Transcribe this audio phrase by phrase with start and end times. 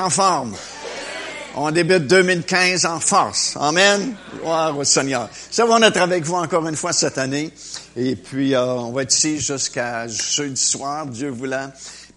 [0.00, 0.54] en forme.
[1.54, 3.56] On débute 2015 en force.
[3.60, 4.14] Amen.
[4.40, 5.28] Gloire au Seigneur.
[5.50, 7.52] Ça va être avec vous encore une fois cette année.
[7.96, 11.70] Et puis, euh, on va être ici jusqu'à jeudi soir, Dieu voulant.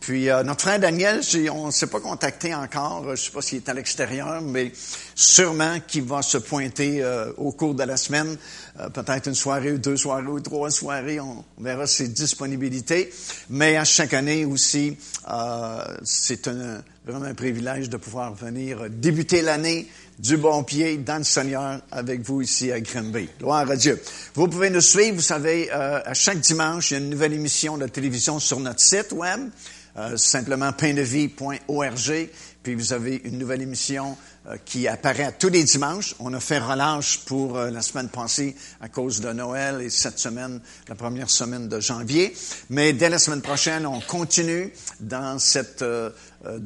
[0.03, 1.21] Puis euh, notre frère Daniel,
[1.53, 3.05] on ne s'est pas contacté encore.
[3.05, 4.73] Je ne sais pas s'il est à l'extérieur, mais
[5.15, 8.35] sûrement qu'il va se pointer euh, au cours de la semaine.
[8.81, 11.21] Euh, peut-être une soirée ou deux soirées ou trois soirées.
[11.21, 13.13] On verra ses disponibilités.
[13.49, 14.97] Mais à chaque année aussi,
[16.03, 19.87] c'est un, vraiment un privilège de pouvoir venir débuter l'année
[20.19, 23.29] du bon pied dans le Seigneur avec vous ici à Grimby.
[23.39, 24.01] Gloire à Dieu.
[24.35, 27.77] Vous pouvez nous suivre, vous savez, à chaque dimanche, il y a une nouvelle émission
[27.77, 29.49] de télévision sur notre site web.
[29.95, 32.29] Euh, simplement paindevie.org.
[32.63, 36.15] Puis vous avez une nouvelle émission euh, qui apparaît tous les dimanches.
[36.17, 40.17] On a fait relâche pour euh, la semaine passée à cause de Noël et cette
[40.17, 42.35] semaine, la première semaine de janvier.
[42.71, 45.85] Mais dès la semaine prochaine, on continue dans cette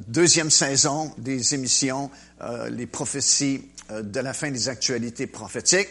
[0.08, 2.10] deuxième saison des émissions,
[2.70, 5.90] les prophéties de la fin des actualités prophétiques.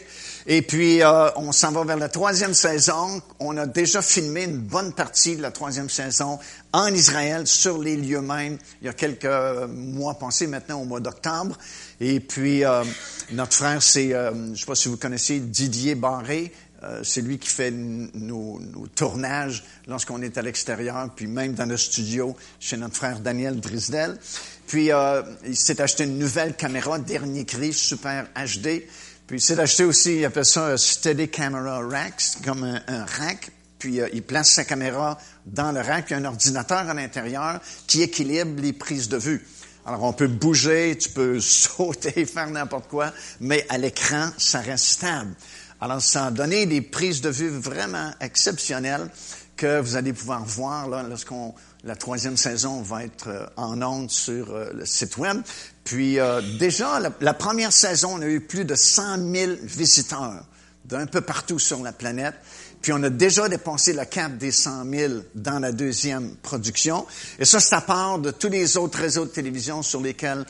[0.49, 3.21] Et puis, euh, on s'en va vers la troisième saison.
[3.37, 6.39] On a déjà filmé une bonne partie de la troisième saison
[6.71, 9.27] en Israël, sur les lieux mêmes, il y a quelques
[9.69, 11.57] mois passés, maintenant au mois d'octobre.
[11.99, 12.85] Et puis, euh,
[13.33, 16.53] notre frère, c'est, euh, je ne sais pas si vous connaissez Didier Barré,
[17.01, 21.75] c'est lui qui fait nos, nos tournages lorsqu'on est à l'extérieur, puis même dans le
[21.75, 24.17] studio chez notre frère Daniel Drisdel.
[24.67, 24.91] Puis,
[25.45, 28.83] il s'est acheté une nouvelle caméra, dernier cri, super HD.
[29.27, 33.51] Puis c'est d'acheter aussi, il appelle ça un steady camera rack, comme un, rack.
[33.77, 36.93] Puis euh, il place sa caméra dans le rack, il y a un ordinateur à
[36.93, 39.45] l'intérieur qui équilibre les prises de vue.
[39.85, 43.11] Alors on peut bouger, tu peux sauter, faire n'importe quoi,
[43.41, 45.35] mais à l'écran, ça reste stable.
[45.81, 49.09] Alors ça a donné des prises de vue vraiment exceptionnelles
[49.57, 54.51] que vous allez pouvoir voir lorsqu'on la troisième saison va être euh, en ondes sur
[54.51, 55.41] euh, le site web.
[55.87, 60.43] Puis euh, déjà, la, première saison, on a eu plus de 100 000 visiteurs
[60.83, 62.35] d'un peu partout sur la planète.
[62.81, 67.07] Puis on a déjà dépensé la cap des 100 000 dans la deuxième production.
[67.39, 70.45] Et ça, ça part de tous les autres réseaux de télévision sur lesquels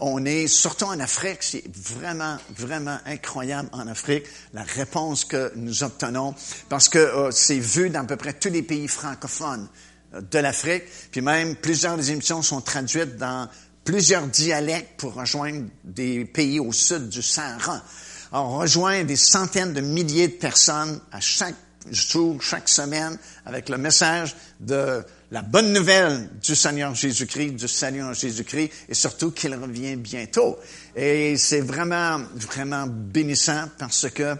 [0.00, 1.38] on est, surtout en Afrique.
[1.42, 6.34] C'est vraiment, vraiment incroyable en Afrique, la réponse que nous obtenons,
[6.68, 9.68] parce que c'est vu dans à peu près tous les pays francophones
[10.12, 10.82] de l'Afrique,
[11.12, 13.48] puis même plusieurs des émissions sont traduites dans
[13.84, 17.82] plusieurs dialectes pour rejoindre des pays au sud du Sahara.
[18.32, 21.56] on rejoint des centaines de milliers de personnes à chaque
[21.90, 28.02] jour, chaque semaine, avec le message de la bonne nouvelle du Seigneur Jésus-Christ, du salut
[28.02, 30.58] en Jésus-Christ, et surtout qu'il revient bientôt.
[30.94, 34.36] Et c'est vraiment, vraiment bénissant parce que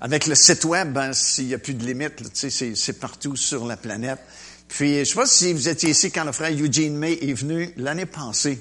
[0.00, 3.76] avec le site web, ben, s'il n'y a plus de limites, c'est partout sur la
[3.76, 4.20] planète.
[4.68, 7.32] Puis, je ne sais pas si vous étiez ici quand le frère Eugene May est
[7.32, 8.58] venu l'année passée.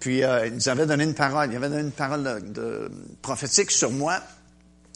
[0.00, 1.50] Puis, euh, il nous avait donné une parole.
[1.52, 2.90] Il avait donné une parole de,
[3.20, 4.20] prophétique sur moi,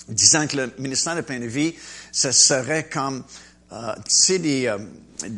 [0.09, 1.75] disant que le ministère de Pain de Vie,
[2.10, 3.22] ce serait comme,
[3.72, 4.78] euh, tu sais, des, euh,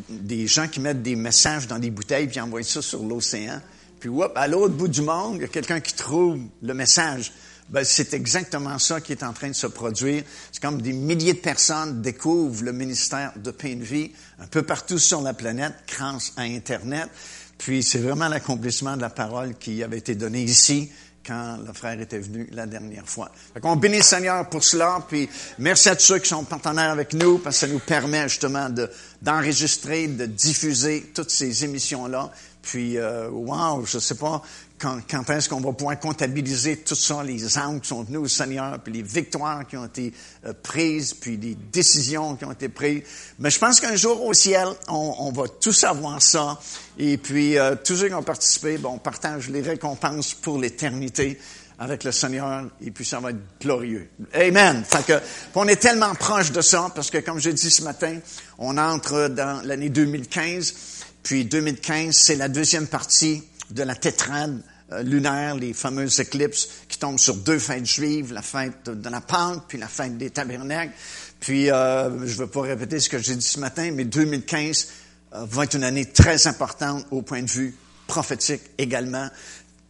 [0.09, 3.61] des gens qui mettent des messages dans des bouteilles puis envoient ça sur l'océan.
[3.99, 7.33] Puis, whoop, à l'autre bout du monde, il y a quelqu'un qui trouve le message.
[7.69, 10.23] Ben, c'est exactement ça qui est en train de se produire.
[10.53, 14.61] C'est comme des milliers de personnes découvrent le ministère de Pain de Vie un peu
[14.61, 17.09] partout sur la planète grâce à Internet.
[17.57, 20.91] Puis c'est vraiment l'accomplissement de la parole qui avait été donnée ici
[21.27, 23.29] quand le frère était venu la dernière fois.
[23.53, 25.27] Fait on bénit le Seigneur pour cela, puis
[25.59, 28.69] merci à tous ceux qui sont partenaires avec nous, parce que ça nous permet justement
[28.69, 28.89] de,
[29.21, 32.31] d'enregistrer, de diffuser toutes ces émissions-là.
[32.61, 34.41] Puis, euh, wow, je sais pas,
[34.79, 38.27] quand, quand est-ce qu'on va pouvoir comptabiliser tout ça, les âmes qui sont venues au
[38.27, 40.13] Seigneur, puis les victoires qui ont été
[40.45, 43.01] euh, prises, puis les décisions qui ont été prises.
[43.39, 46.59] Mais je pense qu'un jour au ciel, on, on, va tout savoir ça.
[46.97, 51.39] Et puis, euh, tous ceux qui ont participé, bon, on partage les récompenses pour l'éternité
[51.79, 54.09] avec le Seigneur, et puis ça va être glorieux.
[54.33, 54.83] Amen.
[54.83, 55.21] Fait que,
[55.53, 58.17] on est tellement proche de ça, parce que comme j'ai dit ce matin,
[58.57, 60.73] on entre dans l'année 2015,
[61.21, 64.61] puis 2015, c'est la deuxième partie de la tétrade
[64.91, 69.21] euh, lunaire, les fameuses éclipses qui tombent sur deux fêtes juives, la fête de la
[69.21, 70.93] Pente, puis la fête des tabernacles.
[71.39, 74.87] Puis, euh, je ne veux pas répéter ce que j'ai dit ce matin, mais 2015
[75.33, 77.75] euh, va être une année très importante au point de vue
[78.07, 79.29] prophétique également.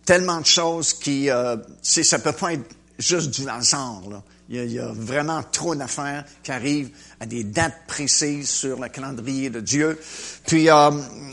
[0.06, 4.04] Tellement de choses qui, euh, ça peut pas être juste du hasard.
[4.10, 4.24] Là.
[4.50, 9.50] Il y, a, vraiment trop d'affaires qui arrivent à des dates précises sur le calendrier
[9.50, 10.00] de Dieu.
[10.46, 10.92] Puis, euh,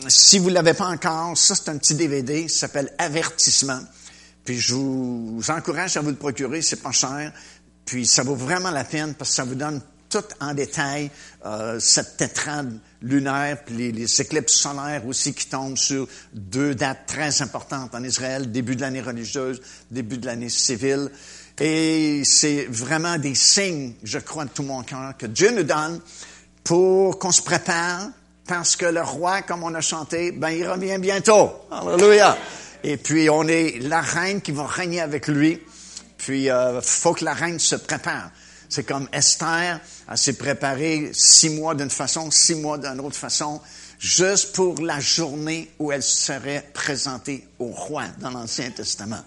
[0.08, 3.80] si vous l'avez pas encore, ça c'est un petit DVD, ça s'appelle Avertissement.
[4.44, 7.32] Puis je vous, encourage à vous le procurer, c'est pas cher.
[7.84, 9.80] Puis ça vaut vraiment la peine parce que ça vous donne
[10.10, 11.10] tout en détail
[11.44, 17.42] euh, cette tétrade lunaire, puis les, éclipses solaires aussi qui tombent sur deux dates très
[17.42, 21.10] importantes en Israël, début de l'année religieuse, début de l'année civile.
[21.60, 26.00] Et c'est vraiment des signes, je crois de tout mon cœur, que Dieu nous donne
[26.64, 28.08] pour qu'on se prépare,
[28.46, 31.52] parce que le roi, comme on a chanté, ben il revient bientôt.
[31.70, 32.36] Alléluia.
[32.82, 35.60] Et puis on est la reine qui va régner avec lui.
[36.18, 38.30] Puis euh, faut que la reine se prépare.
[38.68, 39.78] C'est comme Esther,
[40.10, 43.60] elle s'est préparée six mois d'une façon, six mois d'une autre façon,
[43.98, 49.22] juste pour la journée où elle serait présentée au roi dans l'Ancien Testament.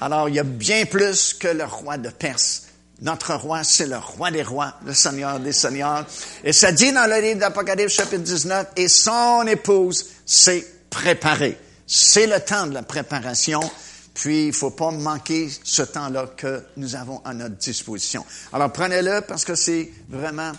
[0.00, 2.64] Alors, il y a bien plus que le roi de Perse.
[3.00, 6.04] Notre roi, c'est le roi des rois, le Seigneur des seigneurs.
[6.42, 11.58] Et ça dit dans le livre d'Apocalypse chapitre 19, et son épouse s'est préparée.
[11.86, 13.60] C'est le temps de la préparation.
[14.14, 18.24] Puis, il faut pas manquer ce temps-là que nous avons à notre disposition.
[18.52, 20.50] Alors, prenez-le parce que c'est vraiment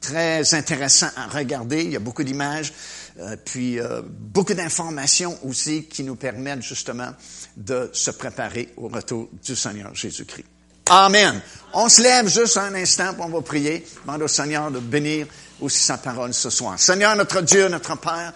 [0.00, 1.84] très intéressant à regarder.
[1.84, 2.72] Il y a beaucoup d'images,
[3.18, 7.10] euh, puis euh, beaucoup d'informations aussi qui nous permettent justement
[7.56, 10.46] de se préparer au retour du Seigneur Jésus-Christ.
[10.90, 11.40] Amen.
[11.74, 13.86] On se lève juste un instant, pour on va prier.
[14.06, 15.26] Demande au Seigneur de bénir
[15.60, 16.78] aussi sa parole ce soir.
[16.78, 18.32] Seigneur, notre Dieu, notre Père,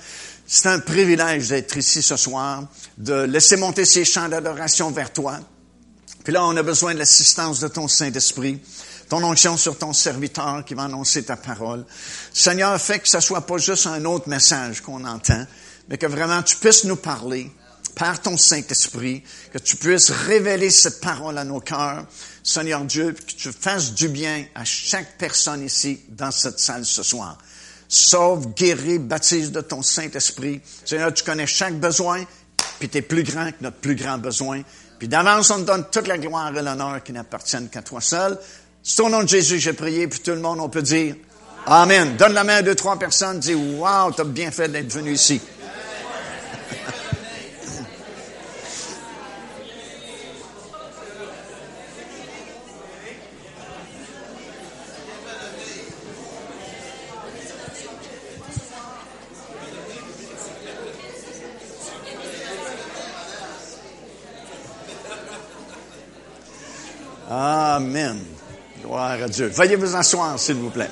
[0.47, 2.65] c'est un privilège d'être ici ce soir,
[2.99, 5.39] de laisser monter ces chants d'adoration vers toi.
[6.25, 8.61] Puis là, on a besoin de l'assistance de ton Saint-Esprit,
[9.13, 11.85] ton onction sur ton serviteur qui va annoncer ta parole.
[12.33, 15.45] Seigneur, fais que ce soit pas juste un autre message qu'on entend,
[15.91, 17.53] mais que vraiment tu puisses nous parler
[17.95, 19.23] par ton Saint-Esprit,
[19.53, 22.07] que tu puisses révéler cette parole à nos cœurs.
[22.43, 27.03] Seigneur Dieu, que tu fasses du bien à chaque personne ici dans cette salle ce
[27.03, 27.37] soir
[27.89, 30.63] sauve, guéris, baptise de ton Saint-Esprit.
[30.87, 32.25] Seigneur, tu connais chaque besoin,
[32.79, 34.63] puis tu es plus grand que notre plus grand besoin.
[35.03, 38.39] Puis d'avance, on te donne toute la gloire et l'honneur qui n'appartiennent qu'à toi seul.
[38.83, 41.15] C'est au nom de Jésus j'ai prié, puis tout le monde, on peut dire
[41.67, 42.17] Amen.
[42.17, 45.13] Donne la main à deux, trois personnes, dis Wow, tu as bien fait d'être venu
[45.13, 45.41] ici.
[67.35, 68.19] Amen.
[68.83, 69.49] Gloire Dieu.
[69.49, 70.91] Veuillez vous asseoir, s'il vous plaît.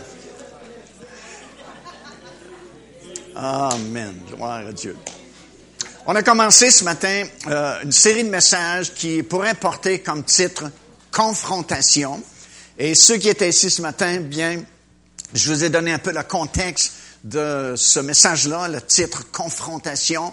[3.34, 4.14] Amen.
[4.28, 4.96] Gloire à Dieu.
[6.06, 10.64] On a commencé ce matin euh, une série de messages qui pourraient porter comme titre
[11.10, 12.22] Confrontation.
[12.78, 14.62] Et ceux qui étaient ici ce matin, bien,
[15.34, 16.92] je vous ai donné un peu le contexte
[17.24, 20.32] de ce message-là, le titre Confrontation,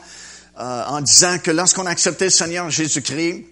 [0.59, 3.45] euh, en disant que lorsqu'on a accepté le Seigneur Jésus-Christ,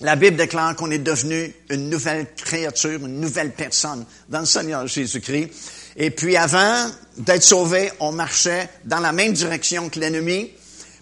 [0.00, 4.86] la Bible déclare qu'on est devenu une nouvelle créature, une nouvelle personne dans le Seigneur
[4.86, 5.50] Jésus-Christ.
[5.96, 10.50] Et puis avant d'être sauvé, on marchait dans la même direction que l'ennemi,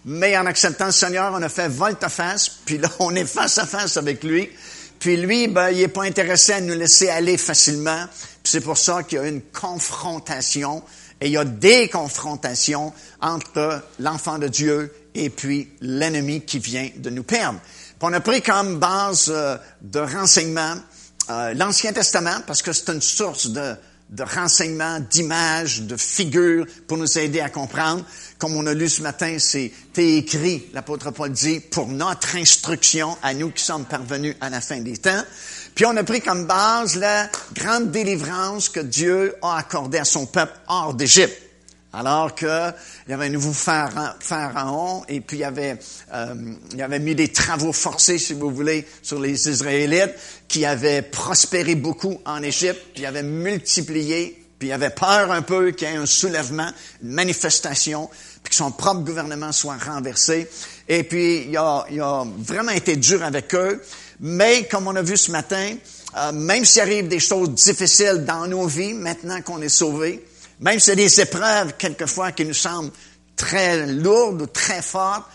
[0.05, 3.67] mais en acceptant le Seigneur, on a fait volte-face, puis là, on est face à
[3.67, 4.49] face avec lui.
[5.01, 8.05] Puis lui, ben, il est pas intéressé à nous laisser aller facilement.
[8.45, 10.83] C'est pour ça qu'il y a une confrontation,
[11.21, 16.91] et il y a des confrontations entre l'enfant de Dieu et puis l'ennemi qui vient
[16.97, 17.61] de nous perdre
[18.01, 20.75] on a pris comme base euh, de renseignement
[21.31, 23.75] euh, l'Ancien Testament parce que c'est une source de,
[24.11, 28.05] de renseignements, d'images, de figures pour nous aider à comprendre.
[28.39, 33.33] Comme on a lu ce matin, c'est écrit, l'apôtre Paul dit, pour notre instruction à
[33.33, 35.23] nous qui sommes parvenus à la fin des temps.
[35.75, 40.27] Puis on a pris comme base la grande délivrance que Dieu a accordée à son
[40.27, 41.44] peuple hors d'Égypte.
[41.97, 42.73] Alors que
[43.07, 45.79] il y avait un nouveau pharaon et puis il y avait,
[46.13, 46.35] euh,
[46.73, 50.15] il avait mis des travaux forcés, si vous voulez, sur les Israélites
[50.49, 55.89] qui avaient prospéré beaucoup en Égypte, puis avait multiplié, puis avait peur un peu qu'il
[55.89, 56.69] y ait un soulèvement,
[57.01, 58.11] une manifestation,
[58.43, 60.49] puis que son propre gouvernement soit renversé.
[60.89, 63.81] Et puis il a, il a vraiment été dur avec eux,
[64.19, 65.77] mais comme on a vu ce matin,
[66.17, 70.25] euh, même s'il arrive des choses difficiles dans nos vies, maintenant qu'on est sauvés,
[70.61, 72.93] même si c'est des épreuves, quelquefois, qui nous semblent
[73.37, 75.27] très lourdes ou très fortes,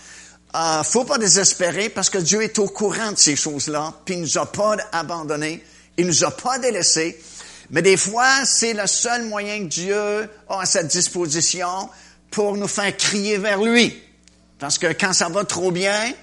[0.56, 4.22] euh, faut pas désespérer parce que Dieu est au courant de ces choses-là, puis il
[4.22, 5.64] nous a pas abandonnés,
[5.98, 7.22] il nous a pas délaissés.
[7.70, 11.90] Mais des fois, c'est le seul moyen que Dieu a à sa disposition
[12.32, 14.02] pour nous faire crier vers lui.
[14.58, 16.14] Parce que quand ça va trop bien,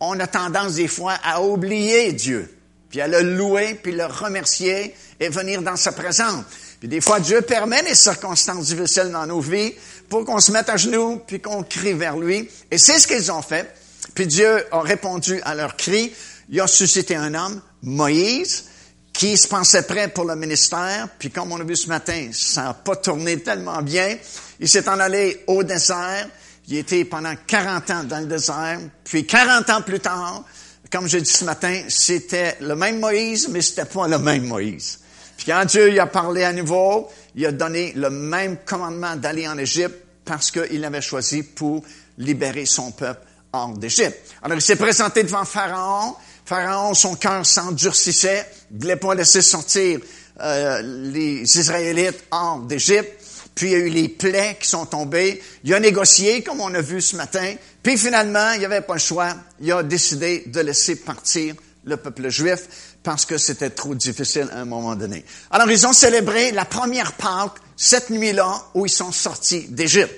[0.00, 4.94] on a tendance des fois à oublier Dieu, puis à le louer, puis le remercier
[5.20, 6.44] et venir dans sa présence.
[6.78, 9.72] Puis des fois, Dieu permet des circonstances difficiles dans nos vies
[10.08, 12.48] pour qu'on se mette à genoux, puis qu'on crie vers lui.
[12.70, 13.74] Et c'est ce qu'ils ont fait.
[14.14, 16.12] Puis Dieu a répondu à leur cri.
[16.48, 18.64] Il a suscité un homme, Moïse,
[19.12, 22.64] qui se pensait prêt pour le ministère, puis comme on a vu ce matin, ça
[22.64, 24.16] n'a pas tourné tellement bien.
[24.60, 26.28] Il s'est en allé au désert.
[26.68, 28.78] Il était pendant 40 ans dans le désert.
[29.04, 30.44] Puis 40 ans plus tard,
[30.90, 34.98] comme je dit ce matin, c'était le même Moïse, mais c'était pas le même Moïse.
[35.36, 39.46] Puis quand Dieu il a parlé à nouveau, il a donné le même commandement d'aller
[39.46, 41.82] en Égypte parce qu'il avait choisi pour
[42.18, 43.20] libérer son peuple
[43.52, 44.34] hors d'Égypte.
[44.42, 46.14] Alors il s'est présenté devant Pharaon.
[46.44, 50.00] Pharaon, son cœur s'endurcissait, ne voulait pas laisser sortir
[50.40, 53.22] euh, les Israélites hors d'Égypte.
[53.54, 55.42] Puis il y a eu les plaies qui sont tombées.
[55.64, 57.54] Il a négocié, comme on a vu ce matin.
[57.82, 59.34] Puis finalement, il n'y avait pas le choix.
[59.60, 64.62] Il a décidé de laisser partir le peuple juif parce que c'était trop difficile à
[64.62, 65.24] un moment donné.
[65.52, 70.12] Alors ils ont célébré la première Pâque cette nuit-là où ils sont sortis d'Égypte.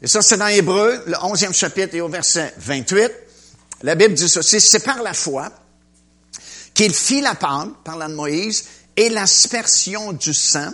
[0.00, 3.12] Et ça, c'est dans Hébreu, le 11e chapitre et au verset 28.
[3.82, 5.52] La Bible dit ceci, c'est par la foi
[6.72, 8.64] qu'il fit la Pâque, parlant de Moïse,
[8.96, 10.72] et l'aspersion du sang,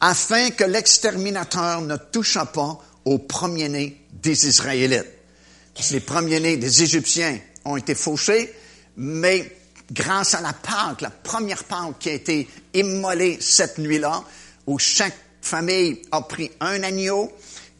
[0.00, 5.06] afin que l'exterminateur ne touchât pas aux premiers-nés des Israélites.
[5.90, 8.54] les premiers-nés des Égyptiens ont été fauchés,
[8.96, 9.52] mais
[9.90, 14.22] grâce à la Pâque, la première Pâque qui a été immolée cette nuit-là,
[14.66, 17.32] où chaque famille a pris un agneau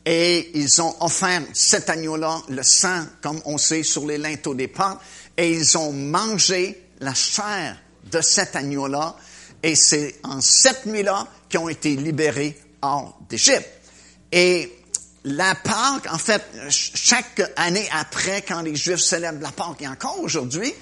[0.04, 4.68] et ils ont offert cet agneau-là, le sang, comme on sait, sur les linteaux des
[4.68, 5.00] pâtes,
[5.36, 7.76] et ils ont mangé la chair
[8.10, 9.16] de cet agneau-là,
[9.64, 13.68] et c'est en cette nuit-là qui ont été libérés hors d'Égypte.
[14.30, 14.72] Et
[15.24, 20.20] la Pâque, en fait, chaque année après, quand les Juifs célèbrent la Pâque, et encore
[20.20, 20.72] aujourd'hui,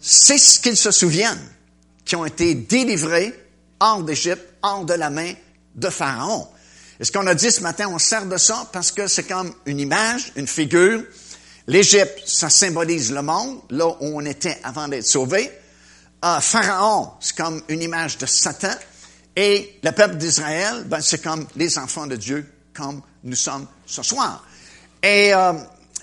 [0.00, 1.48] c'est ce qu'ils se souviennent,
[2.04, 3.34] qui ont été délivrés
[3.80, 5.32] hors d'Égypte, hors de la main
[5.74, 6.48] de Pharaon.
[7.00, 9.52] Et ce qu'on a dit ce matin, on sert de ça parce que c'est comme
[9.66, 11.02] une image, une figure.
[11.66, 15.50] L'Égypte, ça symbolise le monde, là où on était avant d'être sauvé.
[16.24, 18.74] Euh, Pharaon, c'est comme une image de Satan.
[19.36, 24.02] Et le peuple d'Israël, ben, c'est comme les enfants de Dieu, comme nous sommes ce
[24.02, 24.44] soir.
[25.02, 25.52] Et euh,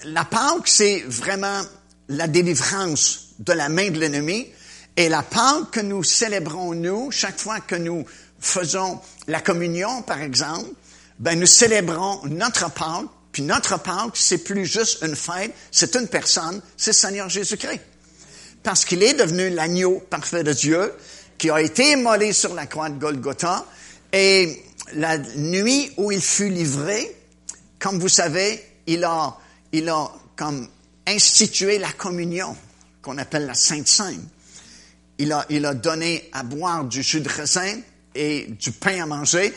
[0.05, 1.61] la Pâque, c'est vraiment
[2.07, 4.47] la délivrance de la main de l'ennemi.
[4.97, 8.05] Et la Pâque que nous célébrons, nous, chaque fois que nous
[8.39, 10.69] faisons la communion, par exemple,
[11.19, 13.07] ben, nous célébrons notre Pâque.
[13.31, 17.81] Puis notre Pâque, c'est plus juste une fête, c'est une personne, c'est le Seigneur Jésus-Christ.
[18.63, 20.93] Parce qu'il est devenu l'agneau parfait de Dieu,
[21.37, 23.65] qui a été immolé sur la croix de Golgotha.
[24.13, 24.63] Et
[24.93, 27.13] la nuit où il fut livré,
[27.79, 29.37] comme vous savez, il a,
[29.71, 30.67] il a comme
[31.07, 32.55] institué la communion,
[33.05, 34.19] qu'on appelle la Sainte Sainte.
[35.19, 37.79] Il a, donné à boire du jus de raisin
[38.15, 39.53] et du pain à manger,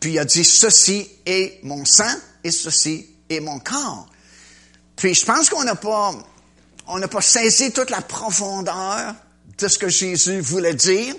[0.00, 4.08] puis il a dit, ceci est mon sang et ceci est mon corps.
[4.96, 6.14] Puis je pense qu'on n'a pas,
[6.86, 9.14] on saisi toute la profondeur
[9.58, 11.14] de ce que Jésus voulait dire.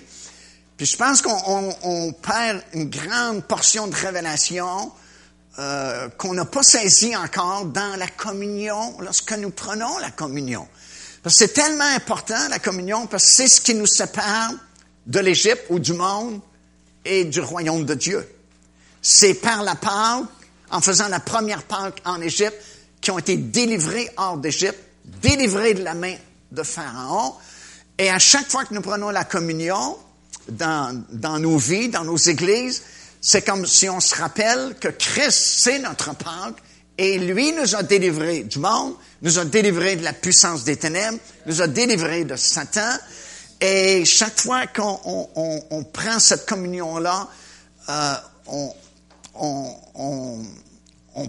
[0.76, 4.92] Puis je pense qu'on perd une grande portion de révélation
[5.60, 10.68] euh, qu'on n'a pas saisi encore dans la communion lorsque nous prenons la communion.
[11.24, 14.52] Parce c'est tellement important la communion parce que c'est ce qui nous sépare
[15.06, 16.40] de l'Égypte ou du monde
[17.04, 18.28] et du royaume de Dieu.
[19.02, 20.26] C'est par la Pâque,
[20.72, 22.58] en faisant la première Pâque en Égypte,
[23.02, 24.80] qui ont été délivrés hors d'Égypte,
[25.22, 26.16] délivrés de la main
[26.52, 27.34] de Pharaon,
[27.98, 29.98] et à chaque fois que nous prenons la communion
[30.50, 32.82] dans, dans nos vies, dans nos églises,
[33.22, 36.56] c'est comme si on se rappelle que Christ, c'est notre Pâque,
[37.02, 41.18] et lui nous a délivrés du monde, nous a délivrés de la puissance des ténèbres,
[41.46, 42.92] nous a délivrés de Satan.
[43.62, 45.00] Et chaque fois qu'on
[45.72, 47.30] on, prend cette communion-là,
[47.88, 48.14] euh,
[49.34, 49.68] on,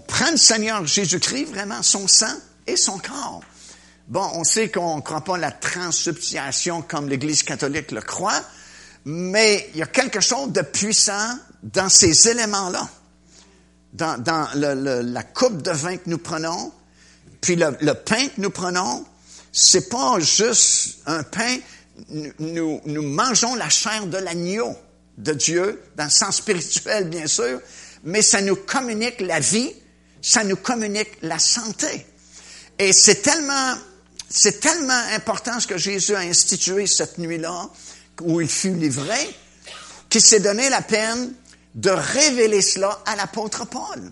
[0.05, 2.35] prend le Seigneur Jésus-Christ, vraiment, son sang
[2.67, 3.41] et son corps.
[4.09, 8.43] Bon, on sait qu'on ne croit pas la transsubstantiation comme l'Église catholique le croit,
[9.05, 12.89] mais il y a quelque chose de puissant dans ces éléments-là.
[13.93, 16.71] Dans, dans le, la coupe de vin que nous prenons,
[17.41, 19.05] puis le, le pain que nous prenons,
[19.51, 21.57] c'est pas juste un pain,
[22.39, 24.75] nous, nous mangeons la chair de l'agneau
[25.17, 27.59] de Dieu, dans le sens spirituel bien sûr,
[28.03, 29.73] mais ça nous communique la vie,
[30.21, 32.05] ça nous communique la santé.
[32.79, 33.75] Et c'est tellement
[34.33, 37.69] c'est tellement important ce que Jésus a institué cette nuit-là,
[38.21, 39.17] où il fut livré,
[40.09, 41.33] qu'il s'est donné la peine
[41.75, 44.11] de révéler cela à l'apôtre Paul.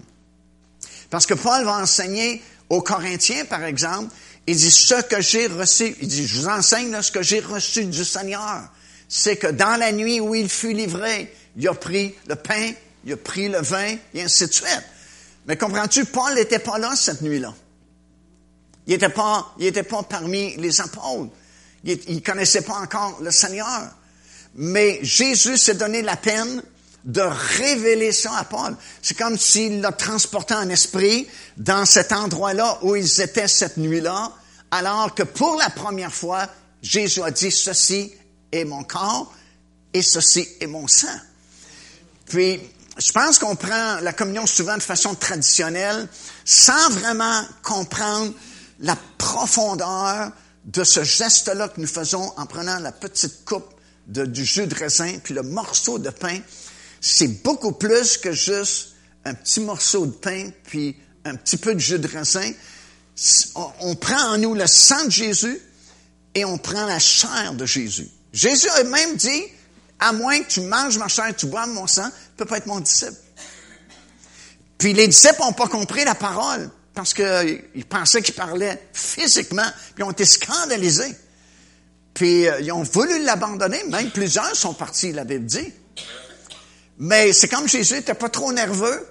[1.09, 4.13] Parce que Paul va enseigner aux Corinthiens, par exemple,
[4.47, 7.85] il dit ce que j'ai reçu, il dit, je vous enseigne ce que j'ai reçu
[7.85, 8.63] du Seigneur.
[9.07, 12.71] C'est que dans la nuit où il fut livré, il a pris le pain,
[13.05, 14.83] il a pris le vin, et ainsi de suite.
[15.45, 17.53] Mais comprends-tu, Paul n'était pas là cette nuit-là.
[18.87, 21.31] Il n'était pas, il était pas parmi les apôtres.
[21.83, 23.95] Il ne connaissait pas encore le Seigneur.
[24.55, 26.61] mais Jésus s'est donné la peine
[27.05, 28.75] de révéler ça à Paul.
[29.01, 31.27] C'est comme s'il l'a transporté en esprit
[31.57, 34.31] dans cet endroit-là où ils étaient cette nuit-là,
[34.71, 36.47] alors que pour la première fois,
[36.81, 38.13] Jésus a dit, ceci
[38.51, 39.33] est mon corps
[39.93, 41.07] et ceci est mon sang.
[42.25, 42.59] Puis,
[42.97, 46.07] je pense qu'on prend la communion souvent de façon traditionnelle
[46.43, 48.33] sans vraiment comprendre
[48.81, 50.31] la profondeur
[50.65, 53.73] de ce geste-là que nous faisons en prenant la petite coupe
[54.07, 56.39] du jus de raisin puis le morceau de pain.
[57.01, 61.79] C'est beaucoup plus que juste un petit morceau de pain puis un petit peu de
[61.79, 62.51] jus de raisin.
[63.81, 65.59] On prend en nous le sang de Jésus
[66.35, 68.09] et on prend la chair de Jésus.
[68.31, 69.43] Jésus a même dit,
[69.99, 72.67] à moins que tu manges ma chair, tu bois mon sang, tu peux pas être
[72.67, 73.17] mon disciple.
[74.77, 79.99] Puis les disciples n'ont pas compris la parole parce qu'ils pensaient qu'il parlait physiquement, puis
[79.99, 81.15] ils ont été scandalisés.
[82.13, 85.73] Puis euh, ils ont voulu l'abandonner, même plusieurs sont partis, la Bible dit.
[86.99, 89.07] Mais c'est comme Jésus n'était pas trop nerveux,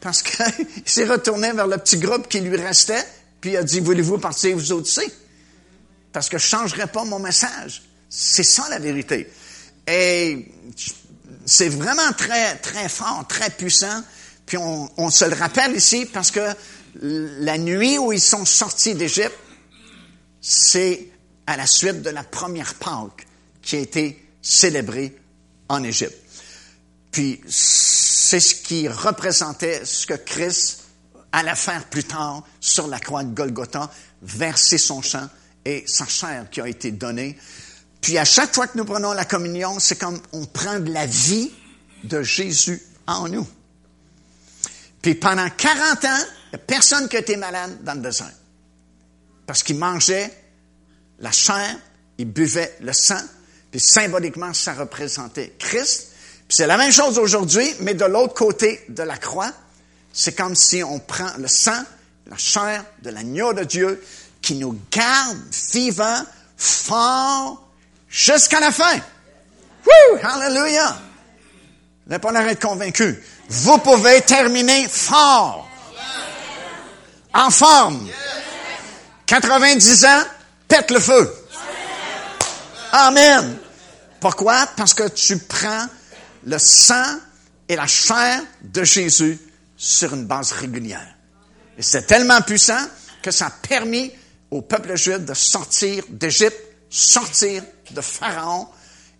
[0.00, 3.04] parce qu'il s'est retourné vers le petit groupe qui lui restait,
[3.40, 5.10] puis il a dit, voulez-vous partir vous aussi?
[6.12, 7.82] Parce que je ne changerai pas mon message.
[8.08, 9.30] C'est ça la vérité.
[9.86, 10.46] Et
[11.46, 14.02] c'est vraiment très, très fort, très puissant.
[14.44, 16.40] Puis on, se le rappelle ici parce que
[17.00, 19.38] la nuit où ils sont sortis d'Égypte,
[20.40, 21.08] c'est
[21.46, 23.26] à la suite de la première Pâque
[23.62, 25.16] qui a été célébrée
[25.68, 26.16] en Égypte.
[27.10, 30.84] Puis c'est ce qui représentait ce que Christ
[31.32, 33.90] allait faire plus tard sur la croix de Golgotha,
[34.22, 35.28] verser son sang
[35.64, 37.38] et sa chair qui a été donnée.
[38.00, 41.06] Puis à chaque fois que nous prenons la communion, c'est comme on prend de la
[41.06, 41.50] vie
[42.04, 43.46] de Jésus en nous.
[45.02, 48.32] Puis pendant 40 ans, il a personne qui a été malade dans le désert.
[49.46, 50.32] Parce qu'il mangeait
[51.18, 51.76] la chair,
[52.18, 53.20] il buvait le sang,
[53.70, 56.09] puis symboliquement, ça représentait Christ.
[56.50, 59.52] C'est la même chose aujourd'hui, mais de l'autre côté de la croix,
[60.12, 61.80] c'est comme si on prend le sang,
[62.26, 64.04] la chair de l'agneau de Dieu
[64.42, 65.38] qui nous garde
[65.72, 66.24] vivants,
[66.56, 67.62] forts,
[68.08, 68.96] jusqu'à la fin.
[69.86, 70.18] Wouh!
[70.20, 70.98] Hallelujah!
[72.04, 73.22] Vous n'avez pas l'air d'être convaincu.
[73.48, 75.68] Vous pouvez terminer fort.
[77.32, 78.08] En forme.
[79.26, 80.22] 90 ans,
[80.66, 81.32] pète le feu.
[82.90, 83.56] Amen.
[84.18, 84.66] Pourquoi?
[84.76, 85.86] Parce que tu prends
[86.44, 87.18] le sang
[87.68, 89.38] et la chair de Jésus
[89.76, 91.14] sur une base régulière.
[91.78, 92.84] Et c'est tellement puissant
[93.22, 94.12] que ça a permis
[94.50, 98.66] au peuple juif de sortir d'Égypte, sortir de Pharaon,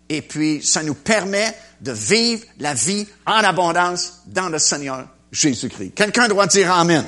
[0.09, 5.93] et puis ça nous permet de vivre la vie en abondance dans le Seigneur Jésus-Christ.
[5.95, 7.05] Quelqu'un doit dire Amen.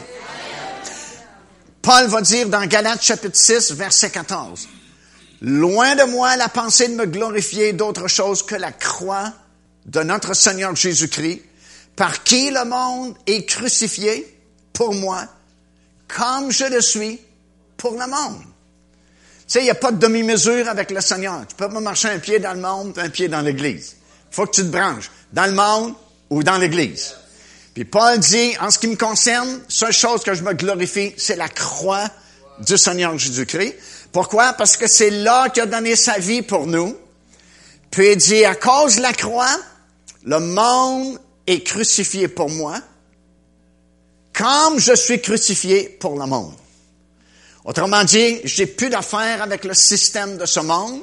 [1.82, 4.70] Paul va dire dans Galates chapitre 6, verset 14,
[5.42, 9.34] Loin de moi la pensée de me glorifier d'autre chose que la croix
[9.86, 11.42] de notre Seigneur Jésus-Christ,
[11.96, 14.28] par qui le monde est crucifié
[14.72, 15.28] pour moi,
[16.08, 17.20] comme je le suis
[17.78, 18.42] pour le monde.
[18.42, 21.46] Tu sais, il n'y a pas de demi-mesure avec le Seigneur.
[21.48, 23.98] Tu peux pas marcher un pied dans le monde, un pied dans l'Église.
[24.32, 25.94] faut que tu te branches dans le monde
[26.30, 27.14] ou dans l'Église.
[27.74, 31.36] Puis Paul dit, en ce qui me concerne, seule chose que je me glorifie, c'est
[31.36, 32.10] la croix
[32.60, 33.76] du Seigneur Jésus-Christ.
[34.12, 34.54] Pourquoi?
[34.54, 36.96] Parce que c'est là qu'il a donné sa vie pour nous.
[37.92, 39.58] Puis il dit, à cause de la croix,
[40.26, 42.80] le monde est crucifié pour moi,
[44.34, 46.54] comme je suis crucifié pour le monde.
[47.66, 51.02] Autrement dit, j'ai plus d'affaires avec le système de ce monde.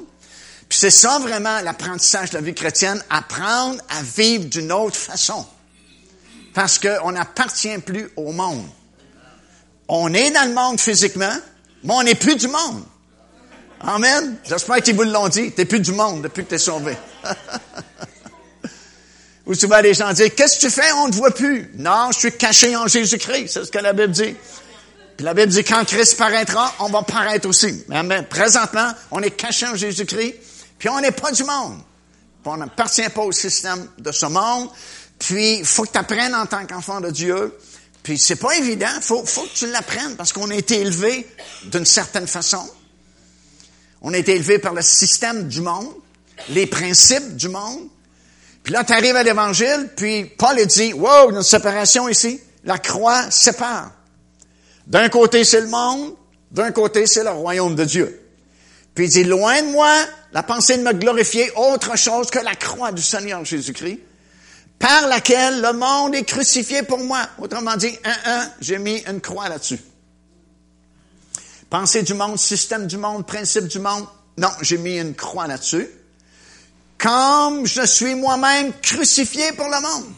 [0.68, 5.46] Puis c'est ça vraiment l'apprentissage de la vie chrétienne, apprendre à vivre d'une autre façon.
[6.54, 8.66] Parce qu'on n'appartient plus au monde.
[9.88, 11.34] On est dans le monde physiquement,
[11.82, 12.84] mais on n'est plus du monde.
[13.80, 14.36] Amen.
[14.44, 15.52] J'espère qu'ils vous l'ont dit.
[15.52, 16.96] T'es plus du monde depuis que t'es sauvé.
[19.50, 20.92] Ou souvent les gens disent, qu'est-ce que tu fais?
[20.92, 21.68] On ne te voit plus.
[21.74, 23.48] Non, je suis caché en Jésus-Christ.
[23.48, 24.36] C'est ce que la Bible dit.
[25.16, 27.82] Puis la Bible dit, quand Christ paraîtra, on va paraître aussi.
[27.88, 30.36] Mais présentement, on est caché en Jésus-Christ,
[30.78, 31.80] puis on n'est pas du monde.
[32.44, 34.68] on n'appartient pas au système de ce monde.
[35.18, 37.52] Puis, il faut que tu apprennes en tant qu'enfant de Dieu.
[38.04, 39.00] Puis, c'est pas évident.
[39.00, 41.26] Faut, faut que tu l'apprennes parce qu'on a été élevé
[41.64, 42.70] d'une certaine façon.
[44.00, 45.92] On a été élevé par le système du monde,
[46.50, 47.88] les principes du monde.
[48.62, 52.40] Puis là, tu arrives à l'Évangile, puis Paul dit, wow, une séparation ici.
[52.64, 53.92] La croix sépare.
[54.86, 56.14] D'un côté, c'est le monde,
[56.50, 58.20] d'un côté, c'est le royaume de Dieu.
[58.94, 59.92] Puis il dit, loin de moi
[60.32, 64.00] la pensée de me glorifier autre chose que la croix du Seigneur Jésus-Christ,
[64.78, 67.20] par laquelle le monde est crucifié pour moi.
[67.38, 69.78] Autrement dit, un, un, j'ai mis une croix là-dessus.
[71.68, 74.06] Pensée du monde, système du monde, principe du monde.
[74.36, 75.88] Non, j'ai mis une croix là-dessus.
[77.00, 80.12] Comme je suis moi-même crucifié pour le monde.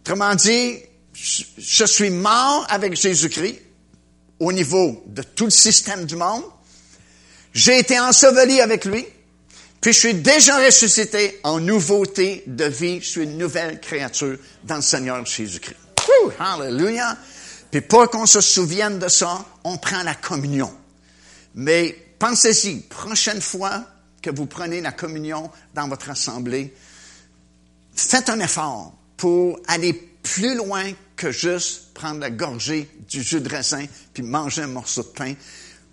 [0.00, 0.78] Autrement dit,
[1.14, 3.60] je suis mort avec Jésus-Christ
[4.38, 6.44] au niveau de tout le système du monde.
[7.54, 9.06] J'ai été enseveli avec lui.
[9.80, 13.00] Puis je suis déjà ressuscité en nouveauté de vie.
[13.00, 15.76] Je suis une nouvelle créature dans le Seigneur Jésus-Christ.
[16.38, 17.16] Hallelujah.
[17.70, 20.72] Puis pour qu'on se souvienne de ça, on prend la communion.
[21.54, 23.84] Mais pensez-y, prochaine fois
[24.22, 26.72] que vous prenez la communion dans votre assemblée,
[27.94, 33.48] faites un effort pour aller plus loin que juste prendre la gorgée du jus de
[33.48, 35.34] raisin puis manger un morceau de pain.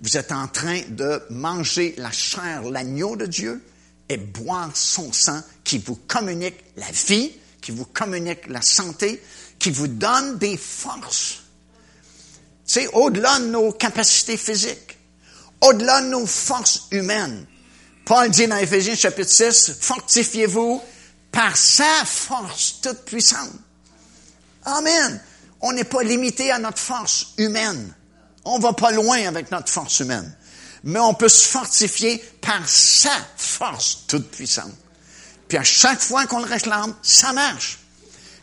[0.01, 3.61] Vous êtes en train de manger la chair, l'agneau de Dieu
[4.07, 9.21] et boire son sang qui vous communique la vie, qui vous communique la santé,
[9.59, 11.43] qui vous donne des forces.
[12.65, 14.97] C'est au-delà de nos capacités physiques,
[15.61, 17.45] au-delà de nos forces humaines.
[18.09, 20.81] Paul dit dans Éphésiens chapitre 6, fortifiez-vous
[21.31, 23.53] par sa force toute puissante.
[24.65, 25.21] Amen.
[25.61, 27.93] On n'est pas limité à notre force humaine.
[28.45, 30.35] On va pas loin avec notre force humaine.
[30.83, 34.73] Mais on peut se fortifier par sa force toute puissante.
[35.47, 37.77] Puis à chaque fois qu'on le réclame, ça marche.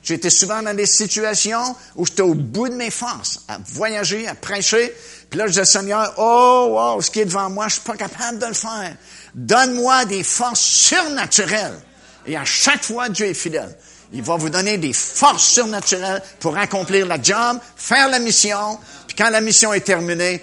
[0.08, 4.36] Été souvent dans des situations où j'étais au bout de mes forces, à voyager, à
[4.36, 4.94] prêcher.
[5.28, 7.96] Puis là, je dis, Seigneur, oh, wow, ce qui est devant moi, je suis pas
[7.96, 8.96] capable de le faire.
[9.36, 11.78] Donne-moi des forces surnaturelles.
[12.26, 13.76] Et à chaque fois, Dieu est fidèle.
[14.12, 18.78] Il va vous donner des forces surnaturelles pour accomplir la job, faire la mission.
[19.06, 20.42] Puis quand la mission est terminée,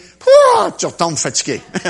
[0.77, 1.61] tu retombes fatigué.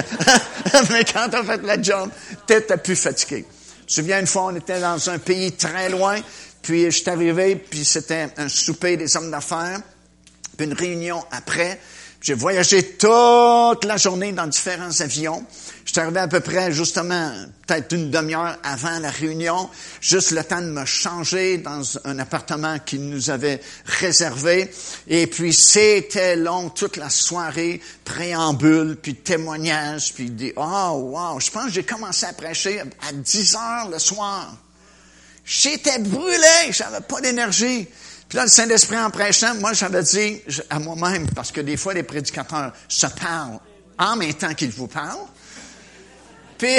[0.92, 2.10] Mais quand tu as fait la job,
[2.48, 3.46] tu n'es plus fatigué.
[3.80, 6.16] Je me souviens une fois, on était dans un pays très loin,
[6.62, 9.82] puis je suis arrivé, puis c'était un souper des hommes d'affaires,
[10.58, 11.80] puis une réunion après.
[12.22, 15.46] J'ai voyagé toute la journée dans différents avions.
[15.96, 17.32] Arrivé à peu près, justement,
[17.68, 19.70] peut-être une demi-heure avant la réunion,
[20.02, 24.74] juste le temps de me changer dans un appartement qu'ils nous avaient réservé.
[25.08, 31.52] Et puis, c'était long, toute la soirée, préambule, puis témoignage, puis dit, oh, wow, je
[31.52, 34.58] pense que j'ai commencé à prêcher à 10 heures le soir.
[35.46, 37.88] J'étais brûlé, j'avais pas d'énergie.
[38.30, 41.94] Puis là, le Saint-Esprit en prêchant, moi, j'avais dit à moi-même, parce que des fois,
[41.94, 43.60] les prédicateurs se parlent
[44.00, 45.28] en même temps qu'ils vous parlent.
[46.58, 46.76] Puis,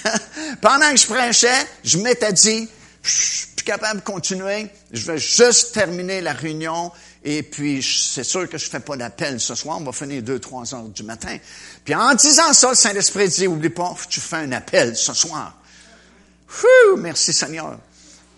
[0.60, 2.68] pendant que je prêchais, je m'étais dit,
[3.02, 6.92] je suis plus capable de continuer, je vais juste terminer la réunion,
[7.24, 10.38] et puis c'est sûr que je fais pas d'appel ce soir, on va finir deux,
[10.38, 11.36] trois heures du matin.
[11.84, 15.56] Puis en disant ça, le Saint-Esprit dit, oublie pas, tu fais un appel ce soir.
[16.98, 17.78] merci Seigneur.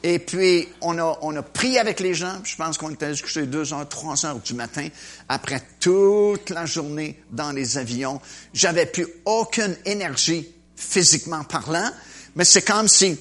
[0.03, 2.41] Et puis, on a, on a prié avec les gens.
[2.43, 4.89] Je pense qu'on était jusqu'à deux heures, trois heures du matin,
[5.29, 8.21] après toute la journée dans les avions.
[8.55, 10.49] J'avais plus aucune énergie
[10.81, 11.91] physiquement parlant,
[12.35, 13.19] mais c'est comme si,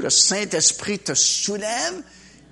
[0.00, 2.02] le Saint-Esprit te soulève,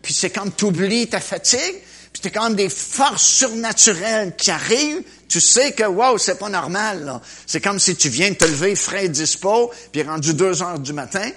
[0.03, 5.03] puis c'est comme tu oublies ta fatigue, puis c'est comme des forces surnaturelles qui arrivent.
[5.29, 9.07] Tu sais que, wow, c'est pas normal, C'est comme si tu viens te lever frais
[9.07, 11.29] et dispo, puis rendu deux heures du matin.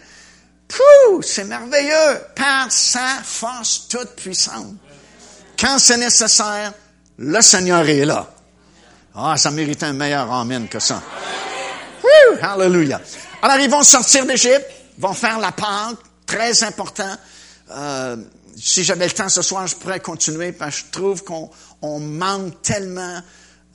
[0.68, 4.76] Pouh, c'est merveilleux, par sa force toute puissante.
[5.60, 6.74] Quand c'est nécessaire,
[7.18, 8.32] le Seigneur est là.
[9.16, 11.02] Ah, ça mérite un meilleur amen que ça.
[12.42, 13.02] Hallelujah.
[13.42, 14.66] Alors, ils vont sortir d'Égypte,
[14.98, 17.16] vont faire la Pâque, très important.
[17.72, 18.18] Euh,
[18.56, 22.62] si j'avais le temps ce soir, je pourrais continuer, parce que je trouve qu'on manque
[22.62, 23.22] tellement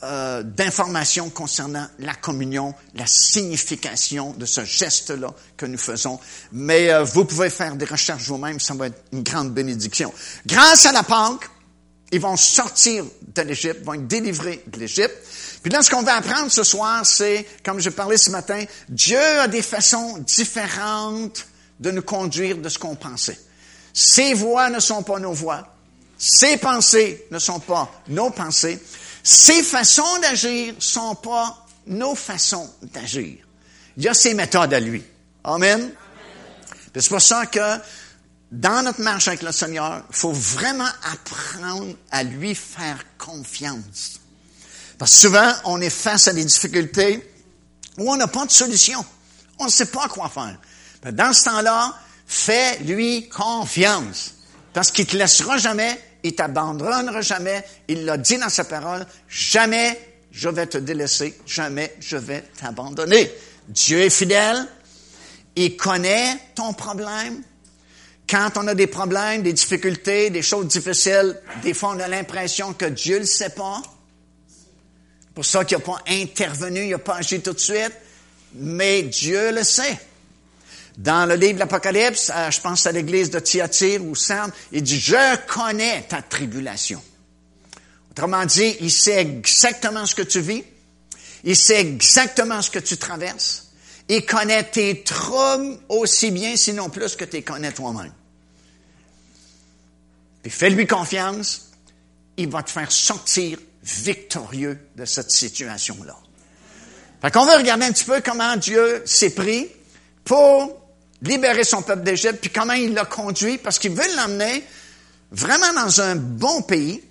[0.05, 6.19] euh, d'informations concernant la communion, la signification de ce geste-là que nous faisons.
[6.51, 10.13] Mais euh, vous pouvez faire des recherches vous-même, ça va être une grande bénédiction.
[10.45, 11.49] Grâce à la Pâque,
[12.11, 15.17] ils vont sortir de l'Égypte, vont être délivrés de l'Égypte.
[15.63, 19.19] Puis là, ce qu'on va apprendre ce soir, c'est, comme je parlais ce matin, Dieu
[19.19, 21.47] a des façons différentes
[21.79, 23.39] de nous conduire de ce qu'on pensait.
[23.95, 25.69] Ses voix ne sont pas nos voix.
[26.19, 28.81] Ses pensées ne sont pas nos pensées.
[29.23, 33.39] Ses façons d'agir sont pas nos façons d'agir.
[33.97, 35.03] Il y a ses méthodes à lui.
[35.45, 35.93] Amen.
[36.95, 37.79] C'est pour ça que
[38.51, 44.22] dans notre marche avec le Seigneur, il faut vraiment apprendre à lui faire confiance.
[45.07, 47.29] Souvent, on est face à des difficultés
[47.99, 49.05] où on n'a pas de solution.
[49.59, 50.59] On ne sait pas quoi faire.
[51.05, 51.95] Mais dans ce temps-là,
[52.27, 54.35] fais-lui confiance.
[54.73, 57.65] Parce qu'il te laissera jamais il t'abandonnera jamais.
[57.89, 59.99] Il l'a dit dans sa parole, jamais
[60.31, 63.31] je vais te délaisser, jamais je vais t'abandonner.
[63.69, 64.67] Dieu est fidèle,
[65.57, 67.43] il connaît ton problème.
[68.29, 72.73] Quand on a des problèmes, des difficultés, des choses difficiles, des fois on a l'impression
[72.73, 73.83] que Dieu ne le sait pas.
[75.35, 77.93] Pour ça qu'il n'a pas intervenu, il n'a pas agi tout de suite.
[78.55, 79.99] Mais Dieu le sait.
[80.99, 85.01] Dans le livre de l'Apocalypse, je pense à l'église de Thyatire ou Sardes, il dit,
[85.01, 87.03] je connais ta tribulation.
[88.11, 90.63] Autrement dit, il sait exactement ce que tu vis,
[91.45, 93.71] il sait exactement ce que tu traverses,
[94.07, 98.13] il connaît tes troubles aussi bien, sinon plus que tu connais toi-même.
[100.43, 101.71] Puis fais-lui confiance,
[102.37, 106.17] il va te faire sortir victorieux de cette situation-là.
[107.21, 109.69] Fait qu'on veut regarder un petit peu comment Dieu s'est pris
[110.25, 110.77] pour
[111.23, 114.65] libérer son peuple d'Égypte, puis comment il l'a conduit, parce qu'il veut l'emmener
[115.31, 117.03] vraiment dans un bon pays,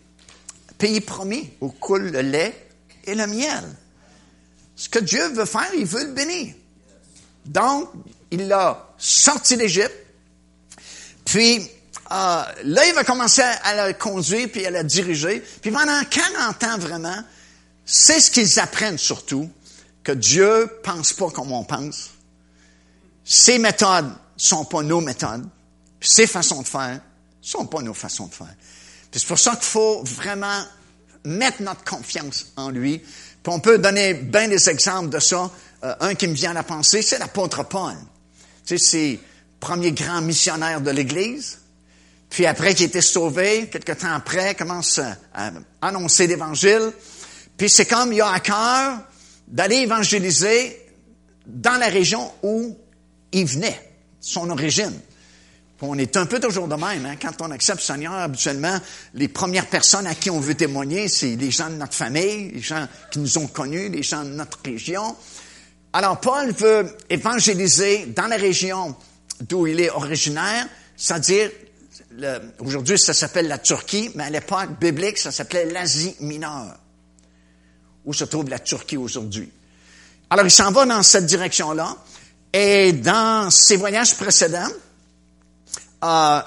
[0.78, 2.68] pays promis, où coule le lait
[3.06, 3.64] et le miel.
[4.76, 6.56] Ce que Dieu veut faire, il veut le bénir.
[7.46, 7.90] Donc,
[8.32, 9.96] il l'a sorti d'Égypte,
[11.26, 11.70] puis
[12.12, 16.64] euh, là, il va commencer à la conduire, puis à la diriger, puis pendant 40
[16.64, 17.24] ans vraiment,
[17.86, 19.50] c'est ce qu'ils apprennent surtout,
[20.04, 22.12] que Dieu pense pas comme on pense,
[23.24, 25.48] ses méthodes sont pas nos méthodes.
[26.00, 27.00] ses façons de faire
[27.42, 28.56] sont pas nos façons de faire.
[29.12, 30.64] C'est pour ça qu'il faut vraiment
[31.24, 33.00] mettre notre confiance en lui.
[33.00, 35.52] Puis on peut donner bien des exemples de ça.
[35.84, 37.96] Euh, un qui me vient à la pensée, c'est l'apôtre Paul.
[38.66, 39.20] Tu sais, c'est le
[39.60, 41.61] premier grand missionnaire de l'Église.
[42.32, 45.00] Puis après qu'il était sauvé, quelque temps après, commence
[45.34, 46.94] à annoncer l'Évangile.
[47.58, 49.00] Puis c'est comme il a à cœur
[49.48, 50.82] d'aller évangéliser
[51.46, 52.78] dans la région où
[53.34, 53.92] il venait,
[54.22, 54.98] son origine.
[55.82, 57.06] On est un peu toujours de même.
[57.06, 57.16] Hein?
[57.22, 58.80] Quand on accepte le Seigneur, habituellement,
[59.14, 62.62] les premières personnes à qui on veut témoigner, c'est les gens de notre famille, les
[62.62, 65.16] gens qui nous ont connus, les gens de notre région.
[65.92, 68.96] Alors, Paul veut évangéliser dans la région
[69.42, 71.50] d'où il est originaire, c'est-à-dire,
[72.60, 76.78] aujourd'hui, ça s'appelle la Turquie, mais à l'époque biblique, ça s'appelait l'Asie mineure,
[78.06, 79.52] où se trouve la Turquie aujourd'hui?
[80.30, 81.98] Alors, il s'en va dans cette direction-là.
[82.54, 84.68] Et dans ses voyages précédents,
[86.04, 86.42] euh,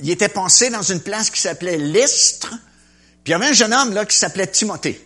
[0.00, 2.48] il était passé dans une place qui s'appelait Lystre.
[3.22, 5.00] Puis il y avait un jeune homme là qui s'appelait Timothée.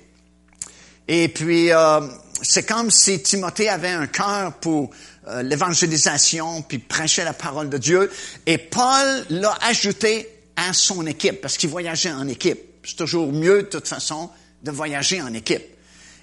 [1.09, 2.01] Et puis euh,
[2.43, 4.91] c'est comme si Timothée avait un cœur pour
[5.29, 8.11] euh, l'évangélisation, puis prêchait la parole de Dieu.
[8.47, 12.61] Et Paul l'a ajouté à son équipe parce qu'il voyageait en équipe.
[12.85, 14.31] C'est toujours mieux de toute façon
[14.63, 15.65] de voyager en équipe.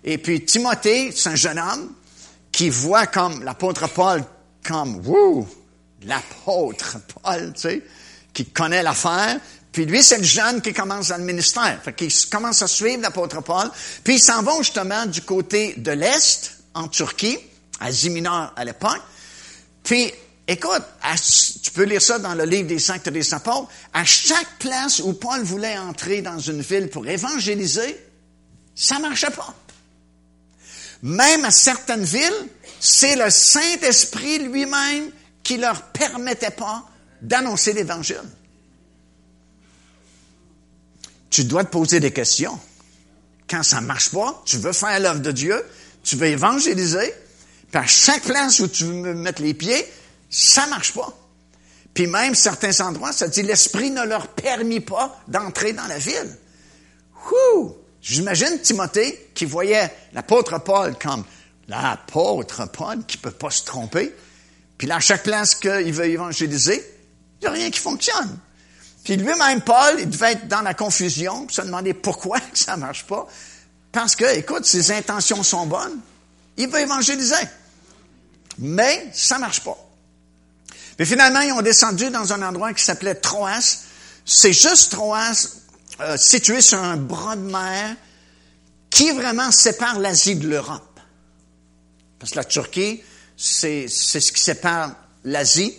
[0.04, 1.94] Et puis Timothée, c'est un jeune homme
[2.52, 4.24] qui voit comme l'apôtre Paul
[4.66, 5.48] comme, wouh,
[6.04, 7.84] l'apôtre Paul, tu sais,
[8.34, 9.39] qui connaît l'affaire.
[9.72, 11.80] Puis lui, c'est le jeune qui commence dans le ministère.
[11.84, 13.70] Fait qu'il commence à suivre l'apôtre Paul.
[14.04, 17.38] Puis ils s'en vont justement du côté de l'Est, en Turquie,
[17.84, 19.02] Asie mineure à l'époque.
[19.84, 20.12] Puis,
[20.48, 20.84] écoute,
[21.62, 23.69] tu peux lire ça dans le livre des Saints des Apôtres.
[23.93, 27.98] À chaque place où Paul voulait entrer dans une ville pour évangéliser,
[28.76, 29.54] ça marchait pas.
[31.04, 32.48] Même à certaines villes,
[32.80, 35.12] c'est le Saint-Esprit lui-même
[35.43, 36.86] qui leur permettait pas
[37.22, 38.24] d'annoncer l'Évangile.
[41.30, 42.58] Tu dois te poser des questions.
[43.50, 45.62] Quand ça marche pas, tu veux faire l'œuvre de Dieu,
[46.04, 47.13] tu veux évangéliser,
[47.73, 49.91] puis à chaque place où tu veux mettre les pieds,
[50.29, 51.12] ça marche pas.
[51.95, 56.38] Puis même certains endroits, ça dit l'Esprit ne leur permet pas d'entrer dans la ville.
[57.31, 57.73] Ouh!
[57.99, 61.23] J'imagine Timothée qui voyait l'apôtre Paul comme
[61.67, 64.13] l'apôtre Paul qui peut pas se tromper.
[64.77, 66.79] Puis là, à chaque place qu'il veut évangéliser,
[67.41, 68.38] il n'y a rien qui fonctionne.
[69.03, 73.27] Puis lui-même, Paul, il devait être dans la confusion, se demander pourquoi ça marche pas.
[73.91, 75.99] Parce que, écoute, ses intentions sont bonnes.
[76.57, 77.33] Il veut évangéliser.
[78.60, 79.78] Mais ça marche pas.
[80.98, 83.84] Puis finalement, ils ont descendu dans un endroit qui s'appelait Troas.
[84.26, 85.48] C'est juste Troas
[86.00, 87.96] euh, situé sur un bras de mer
[88.89, 91.00] qui vraiment sépare l'Asie de l'Europe.
[92.20, 93.02] Parce que la Turquie,
[93.36, 94.92] c'est ce qui sépare
[95.24, 95.74] l'Asie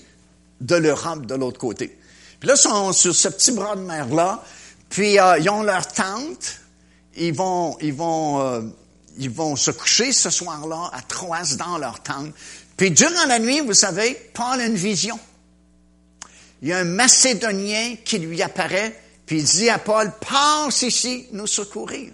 [0.61, 1.99] de l'Europe de l'autre côté.
[2.41, 4.43] Puis là, ils sont sur ce petit bras de mer-là,
[4.91, 6.61] puis euh, ils ont leur tente,
[7.17, 8.63] ils vont, ils vont, euh,
[9.17, 12.33] ils vont se coucher ce soir-là à Troas dans leur tente.
[12.77, 15.19] Puis durant la nuit, vous savez, Paul a une vision.
[16.63, 21.27] Il y a un Macédonien qui lui apparaît puis il dit à Paul, passe ici
[21.33, 22.13] nous secourir.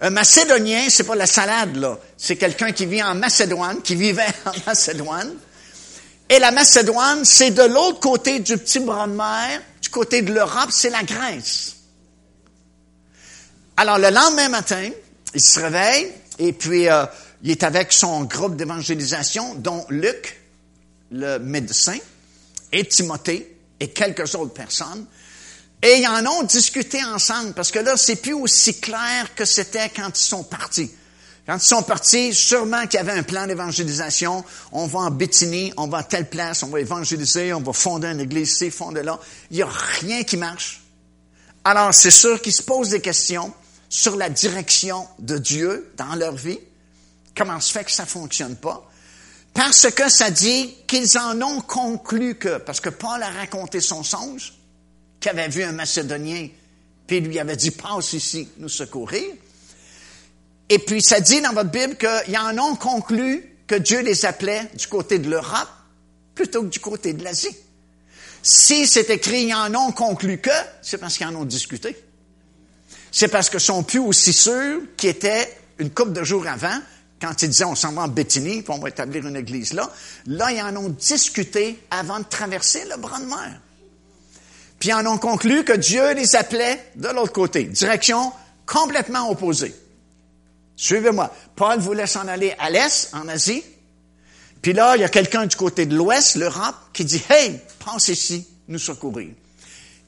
[0.00, 1.98] Un Macédonien, c'est pas la salade, là.
[2.16, 5.34] C'est quelqu'un qui vit en Macédoine, qui vivait en Macédoine.
[6.28, 10.32] Et la Macédoine, c'est de l'autre côté du petit bras de mer, du côté de
[10.32, 11.76] l'Europe, c'est la Grèce.
[13.76, 14.90] Alors, le lendemain matin,
[15.34, 17.04] il se réveille, et puis euh,
[17.46, 20.42] il est avec son groupe d'évangélisation, dont Luc,
[21.12, 21.96] le médecin,
[22.72, 25.06] et Timothée, et quelques autres personnes.
[25.80, 29.88] Et ils en ont discuté ensemble, parce que là, c'est plus aussi clair que c'était
[29.90, 30.90] quand ils sont partis.
[31.46, 34.44] Quand ils sont partis, sûrement qu'il y avait un plan d'évangélisation.
[34.72, 38.08] On va en Béthanie, on va à telle place, on va évangéliser, on va fonder
[38.08, 39.20] une église ici, fonder là.
[39.52, 40.82] Il n'y a rien qui marche.
[41.62, 43.54] Alors, c'est sûr qu'ils se posent des questions
[43.88, 46.58] sur la direction de Dieu dans leur vie.
[47.36, 48.90] Comment se fait que ça fonctionne pas?
[49.52, 54.02] Parce que ça dit qu'ils en ont conclu que, parce que Paul a raconté son
[54.02, 54.54] songe,
[55.20, 56.48] qu'il avait vu un Macédonien,
[57.06, 59.24] puis lui avait dit, passe ici, nous secourir.
[60.68, 64.68] Et puis, ça dit dans votre Bible qu'ils en ont conclu que Dieu les appelait
[64.74, 65.68] du côté de l'Europe
[66.34, 67.56] plutôt que du côté de l'Asie.
[68.42, 70.50] Si c'est écrit, ils en ont conclu que,
[70.82, 71.96] c'est parce qu'ils en ont discuté.
[73.10, 76.78] C'est parce qu'ils sont plus aussi sûrs qu'ils étaient une couple de jours avant,
[77.20, 79.90] quand ils disaient on s'en va en Béthanie, puis on va établir une église là.
[80.26, 83.60] Là, ils en ont discuté avant de traverser le bras de mer.
[84.78, 88.32] Puis ils en ont conclu que Dieu les appelait de l'autre côté, direction
[88.66, 89.74] complètement opposée.
[90.76, 91.34] Suivez-moi.
[91.54, 93.64] Paul voulait s'en aller à l'est, en Asie.
[94.60, 98.08] Puis là, il y a quelqu'un du côté de l'ouest, l'Europe, qui dit, Hey, pense
[98.08, 99.30] ici, nous secourir.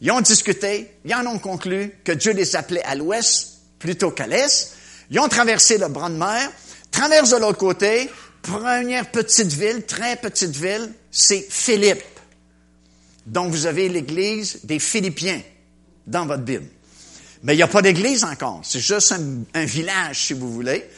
[0.00, 4.26] Ils ont discuté, ils en ont conclu que Dieu les appelait à l'ouest plutôt qu'à
[4.26, 4.74] l'est.
[5.10, 6.50] Ils ont traversé le bras de mer,
[6.98, 8.10] traversent de l'autre côté,
[8.42, 12.02] première petite ville, très petite ville, c'est Philippe.
[13.24, 15.40] Donc vous avez l'église des Philippiens
[16.06, 16.66] dans votre Bible.
[17.44, 18.62] Mais il n'y a pas d'église encore.
[18.64, 19.14] C'est juste
[19.54, 20.90] un, village, si vous voulez.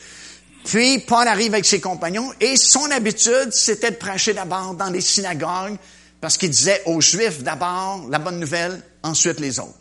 [0.64, 5.02] Puis, Paul arrive avec ses compagnons et son habitude, c'était de prêcher d'abord dans les
[5.02, 5.76] synagogues
[6.18, 9.78] parce qu'il disait aux Juifs d'abord la bonne nouvelle, ensuite les autres.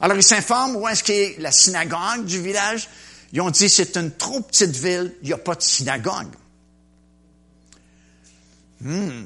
[0.00, 2.88] Alors, il s'informe où est-ce qu'est la synagogue du village.
[3.32, 6.34] Ils ont dit, c'est une trop petite ville, il n'y a pas de synagogue.
[8.80, 9.24] Hmm.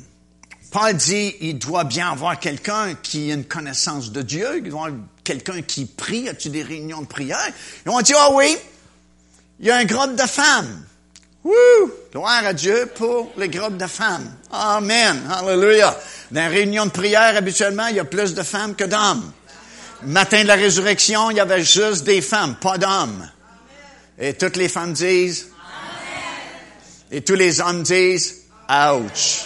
[0.71, 4.87] Paul dit, il doit bien avoir quelqu'un qui a une connaissance de Dieu, il doit
[4.87, 7.49] avoir quelqu'un qui prie, as-tu des réunions de prière?
[7.85, 8.57] Ils ont dit, ah oh oui,
[9.59, 10.85] il y a un groupe de femmes.
[11.43, 11.93] Wouh!
[12.13, 14.35] Gloire à Dieu pour les groupes de femmes.
[14.51, 15.23] Amen.
[15.31, 15.97] Hallelujah.
[16.31, 19.33] Dans les réunions de prière, habituellement, il y a plus de femmes que d'hommes.
[20.03, 23.31] Matin de la résurrection, il y avait juste des femmes, pas d'hommes.
[24.19, 25.49] Et toutes les femmes disent,
[27.11, 29.45] et tous les hommes disent, ouch.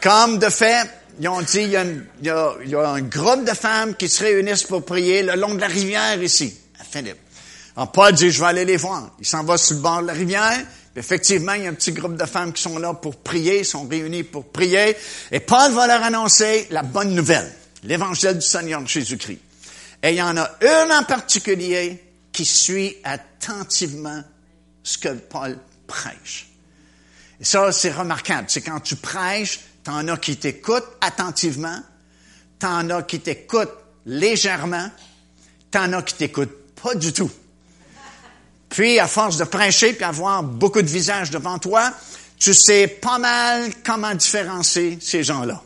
[0.00, 1.70] Comme de fait, ils ont dit, il
[2.22, 5.66] y, a un groupe de femmes qui se réunissent pour prier le long de la
[5.66, 7.18] rivière ici, à Philippe.
[7.76, 9.10] Alors Paul dit, je vais aller les voir.
[9.18, 10.64] Il s'en va sur le bord de la rivière.
[10.94, 13.86] effectivement, il y a un petit groupe de femmes qui sont là pour prier, sont
[13.88, 14.96] réunis pour prier.
[15.32, 17.50] Et Paul va leur annoncer la bonne nouvelle,
[17.82, 19.40] l'évangile du Seigneur Jésus-Christ.
[20.04, 24.22] Et il y en a une en particulier qui suit attentivement
[24.84, 26.48] ce que Paul prêche.
[27.40, 28.44] Et ça, c'est remarquable.
[28.48, 31.78] C'est quand tu prêches, T'en as qui t'écoutent attentivement,
[32.58, 34.90] t'en as qui t'écoutent légèrement,
[35.70, 37.30] t'en as qui t'écoutent pas du tout.
[38.70, 41.92] Puis, à force de prêcher puis avoir beaucoup de visages devant toi,
[42.38, 45.62] tu sais pas mal comment différencier ces gens-là.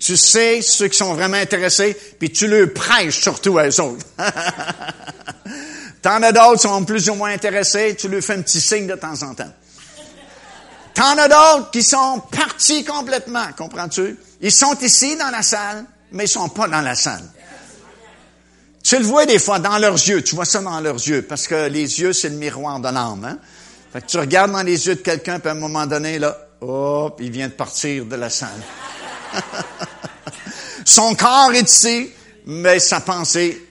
[0.00, 4.06] Tu sais ceux qui sont vraiment intéressés, puis tu leur prêches surtout à eux autres.
[6.02, 8.86] T'en as d'autres qui sont plus ou moins intéressés, tu leur fais un petit signe
[8.86, 9.52] de temps en temps.
[10.94, 14.16] T'en as d'autres qui sont partis complètement, comprends-tu?
[14.40, 17.24] Ils sont ici dans la salle, mais ils sont pas dans la salle.
[18.82, 21.46] Tu le vois des fois dans leurs yeux, tu vois ça dans leurs yeux, parce
[21.46, 23.24] que les yeux, c'est le miroir de l'âme.
[23.24, 23.38] Hein?
[23.92, 26.36] Fait que tu regardes dans les yeux de quelqu'un, puis à un moment donné, là,
[26.62, 28.48] hop, il vient de partir de la salle.
[30.84, 32.10] Son corps est ici,
[32.46, 33.68] mais sa pensée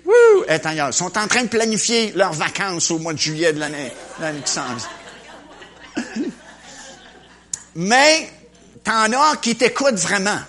[0.47, 0.89] est ailleurs.
[0.89, 3.91] Ils sont en train de planifier leurs vacances au mois de juillet de l'année,
[4.45, 4.63] qui s'en
[7.75, 8.29] mais
[8.83, 10.39] t'en as qui t'écoutent vraiment.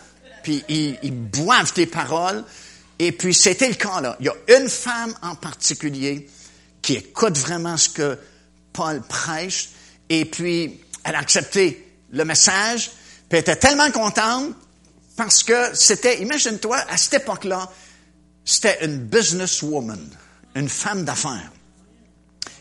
[0.42, 2.44] Puis ils, boivent tes paroles.
[2.98, 4.16] Et puis c'était le cas là.
[4.20, 6.28] Il y a une femme en particulier
[6.82, 8.18] qui écoute vraiment ce que
[8.72, 9.70] Paul prêche.
[10.08, 12.90] Et puis elle a accepté le message.
[13.28, 14.54] Puis elle était tellement contente
[15.20, 17.70] parce que c'était, imagine-toi, à cette époque-là,
[18.42, 20.00] c'était une businesswoman,
[20.54, 21.52] une femme d'affaires.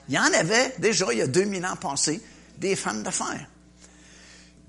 [0.10, 2.20] Il y en avait déjà, il y a 2000 ans passés,
[2.58, 3.48] des femmes d'affaires.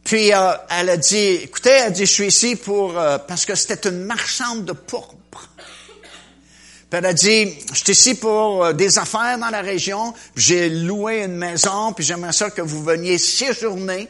[0.05, 3.44] Puis euh, elle a dit, écoutez, elle a dit, je suis ici pour euh, parce
[3.44, 5.50] que c'était une marchande de pourpre.
[5.57, 10.14] Puis elle a dit, je suis ici pour euh, des affaires dans la région.
[10.36, 14.07] J'ai loué une maison, puis j'aimerais ça que vous veniez séjourner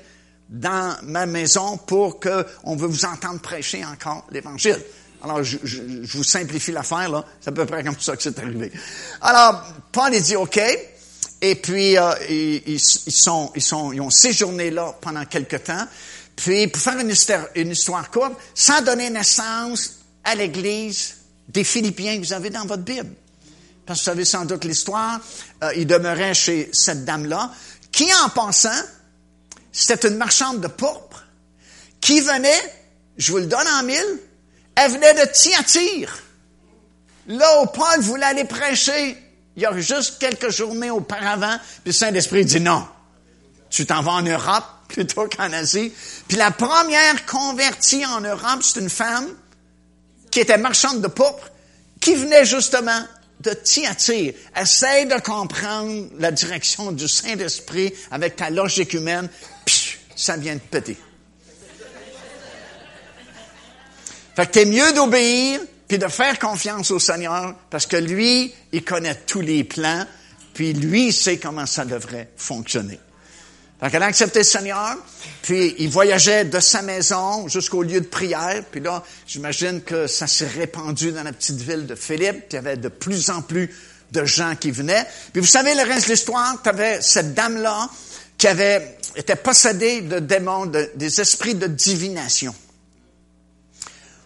[0.50, 4.82] dans ma maison pour que on veut vous entendre prêcher encore l'Évangile.
[5.22, 7.24] Alors, je, je, je vous simplifie l'affaire, là.
[7.40, 8.72] C'est à peu près comme ça que c'est arrivé.
[9.20, 10.60] Alors, Paul a dit, OK.
[11.42, 15.86] Et puis, euh, ils, sont, ils, sont, ils ont séjourné là pendant quelque temps.
[16.36, 21.16] Puis, pour faire une histoire, une histoire courte, ça a donné naissance à l'Église
[21.48, 23.10] des Philippiens que vous avez dans votre Bible.
[23.86, 25.20] parce que vous savez sans doute l'histoire,
[25.62, 27.50] euh, il demeurait chez cette dame-là,
[27.92, 28.68] qui en passant,
[29.72, 31.24] c'était une marchande de pourpre,
[32.00, 32.74] qui venait,
[33.16, 34.18] je vous le donne en mille,
[34.74, 36.18] elle venait de Thyatire.
[37.26, 39.16] Là où Paul voulait aller prêcher,
[39.56, 42.86] il y a juste quelques journées auparavant, puis le Saint-Esprit dit non,
[43.68, 45.92] tu t'en vas en Europe plutôt qu'en Asie.
[46.26, 49.28] Puis la première convertie en Europe, c'est une femme
[50.30, 51.50] qui était marchande de pourpre,
[52.00, 53.04] qui venait justement
[53.40, 54.34] de Thyatire.
[54.56, 59.28] Essaye de comprendre la direction du Saint-Esprit avec ta logique humaine,
[60.20, 60.96] ça vient de péter.
[64.36, 68.84] Fait que t'es mieux d'obéir puis de faire confiance au Seigneur parce que lui, il
[68.84, 70.06] connaît tous les plans,
[70.54, 73.00] puis lui, il sait comment ça devrait fonctionner.
[73.80, 74.96] Fait qu'elle a accepté le Seigneur,
[75.42, 80.26] puis il voyageait de sa maison jusqu'au lieu de prière, puis là, j'imagine que ça
[80.26, 83.40] s'est répandu dans la petite ville de Philippe, puis il y avait de plus en
[83.40, 83.74] plus
[84.12, 85.06] de gens qui venaient.
[85.32, 87.88] Puis vous savez le reste de l'histoire, tu cette dame-là
[88.36, 92.54] qui avait été possédée de démons, des esprits de divination.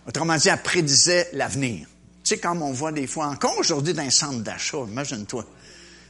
[0.07, 1.87] Autrement dit, elle prédisait l'avenir.
[2.23, 5.45] Tu sais, comme on voit des fois, encore aujourd'hui dans un centre d'achat, imagine-toi,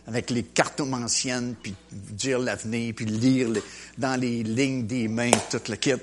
[0.06, 3.48] avec les cartomanciennes, puis dire l'avenir, puis lire
[3.98, 5.94] dans les lignes des mains, tout le kit.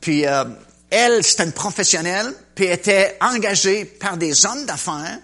[0.00, 0.44] Puis euh,
[0.90, 5.18] elle, c'était une professionnelle, puis était engagée par des hommes d'affaires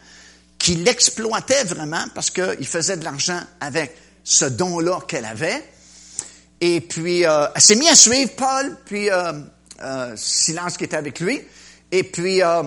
[0.59, 5.62] qui l'exploitaient vraiment parce qu'ils faisaient de l'argent avec ce don-là qu'elle avait.
[6.64, 9.32] Et puis, euh, elle s'est mise à suivre Paul, puis euh,
[9.80, 11.42] euh Silence qui était avec lui.
[11.90, 12.62] Et puis, euh,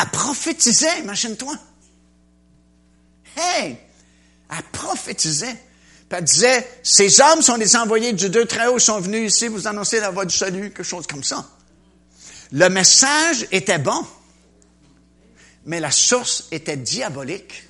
[0.00, 1.52] elle prophétisait, imagine-toi.
[3.36, 3.76] Hey!
[4.48, 5.56] Elle prophétisait.
[6.08, 9.48] Puis elle disait, ces hommes sont des envoyés du Dieu très haut, sont venus ici
[9.48, 11.44] vous annoncer la voie du salut, quelque chose comme ça.
[12.52, 14.06] Le message était bon,
[15.66, 17.64] mais la source était diabolique.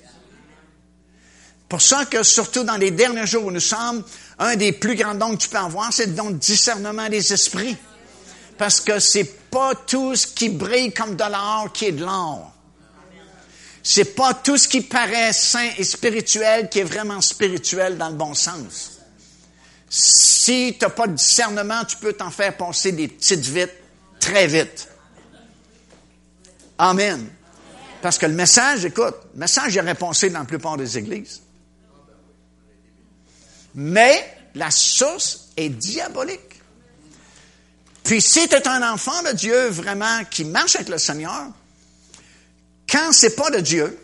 [1.71, 4.03] Pour ça que, surtout dans les derniers jours où nous sommes,
[4.39, 7.31] un des plus grands dons que tu peux avoir, c'est le don de discernement des
[7.31, 7.77] esprits.
[8.57, 12.51] Parce que c'est pas tout ce qui brille comme de l'or qui est de l'or.
[13.81, 18.15] C'est pas tout ce qui paraît saint et spirituel qui est vraiment spirituel dans le
[18.15, 18.99] bon sens.
[19.89, 23.77] Si tu n'as pas de discernement, tu peux t'en faire passer des petites vites
[24.19, 24.89] très vite.
[26.77, 27.29] Amen.
[28.01, 31.39] Parce que le message, écoute, le message est répondu dans la plupart des églises.
[33.75, 36.61] Mais la source est diabolique.
[38.03, 41.47] Puis si tu es un enfant de Dieu vraiment qui marche avec le Seigneur,
[42.89, 43.97] quand c'est pas de Dieu,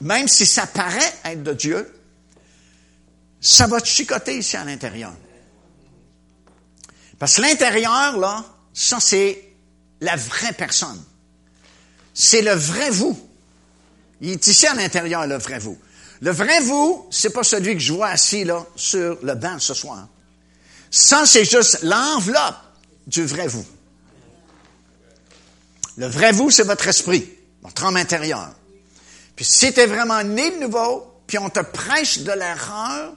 [0.00, 1.92] même si ça paraît être de Dieu,
[3.40, 5.14] ça va te chicoter ici à l'intérieur.
[7.18, 8.44] Parce que l'intérieur, là,
[8.74, 9.42] ça c'est
[10.00, 11.02] la vraie personne.
[12.12, 13.18] C'est le vrai vous.
[14.20, 15.78] Il est ici à l'intérieur, le vrai vous.
[16.20, 19.74] Le vrai vous, c'est pas celui que je vois assis là sur le banc ce
[19.74, 20.08] soir.
[20.90, 22.56] Ça, c'est juste l'enveloppe
[23.06, 23.66] du vrai vous.
[25.96, 27.28] Le vrai vous, c'est votre esprit,
[27.62, 28.52] votre âme intérieure.
[29.34, 33.14] Puis si tu es vraiment né de nouveau, puis on te prêche de l'erreur,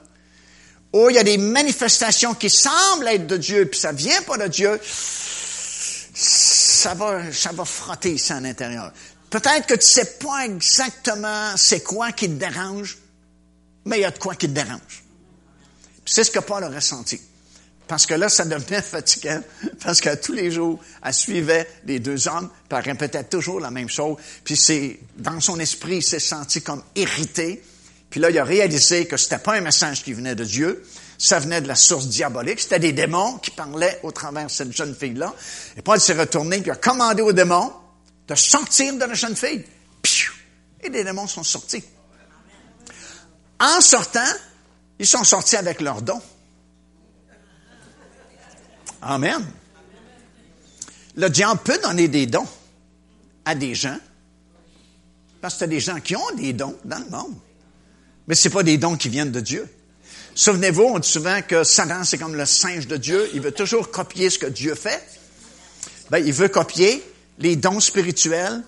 [0.92, 4.36] où il y a des manifestations qui semblent être de Dieu, puis ça vient pas
[4.36, 4.80] de Dieu,
[6.14, 8.92] ça va, ça va frotter ça à l'intérieur.
[9.30, 12.98] Peut-être que tu sais pas exactement c'est quoi qui te dérange,
[13.84, 15.04] mais il y a de quoi qui te dérange.
[16.04, 17.20] C'est ce que Paul a ressenti.
[17.86, 19.40] Parce que là, ça devenait fatigant.
[19.82, 23.70] Parce que tous les jours, elle suivait les deux hommes, puis elle répétait toujours la
[23.70, 24.16] même chose.
[24.44, 27.62] Puis c'est, dans son esprit, il s'est senti comme irrité.
[28.08, 30.84] Puis là, il a réalisé que c'était pas un message qui venait de Dieu.
[31.18, 32.60] Ça venait de la source diabolique.
[32.60, 35.34] C'était des démons qui parlaient au travers de cette jeune fille-là.
[35.76, 37.72] Et Paul s'est retourné, puis a commandé aux démons
[38.30, 39.64] de sortir de la jeune fille.
[40.82, 41.82] Et les démons sont sortis.
[43.58, 44.32] En sortant,
[44.98, 46.22] ils sont sortis avec leurs dons.
[49.02, 49.44] Amen.
[51.16, 52.46] Le diable peut donner des dons
[53.44, 53.98] à des gens,
[55.40, 57.34] parce que y des gens qui ont des dons dans le monde.
[58.28, 59.68] Mais ce pas des dons qui viennent de Dieu.
[60.36, 63.28] Souvenez-vous, on dit souvent que Satan, c'est comme le singe de Dieu.
[63.34, 65.04] Il veut toujours copier ce que Dieu fait.
[66.10, 67.02] Ben, il veut copier
[67.40, 68.62] les dons spirituels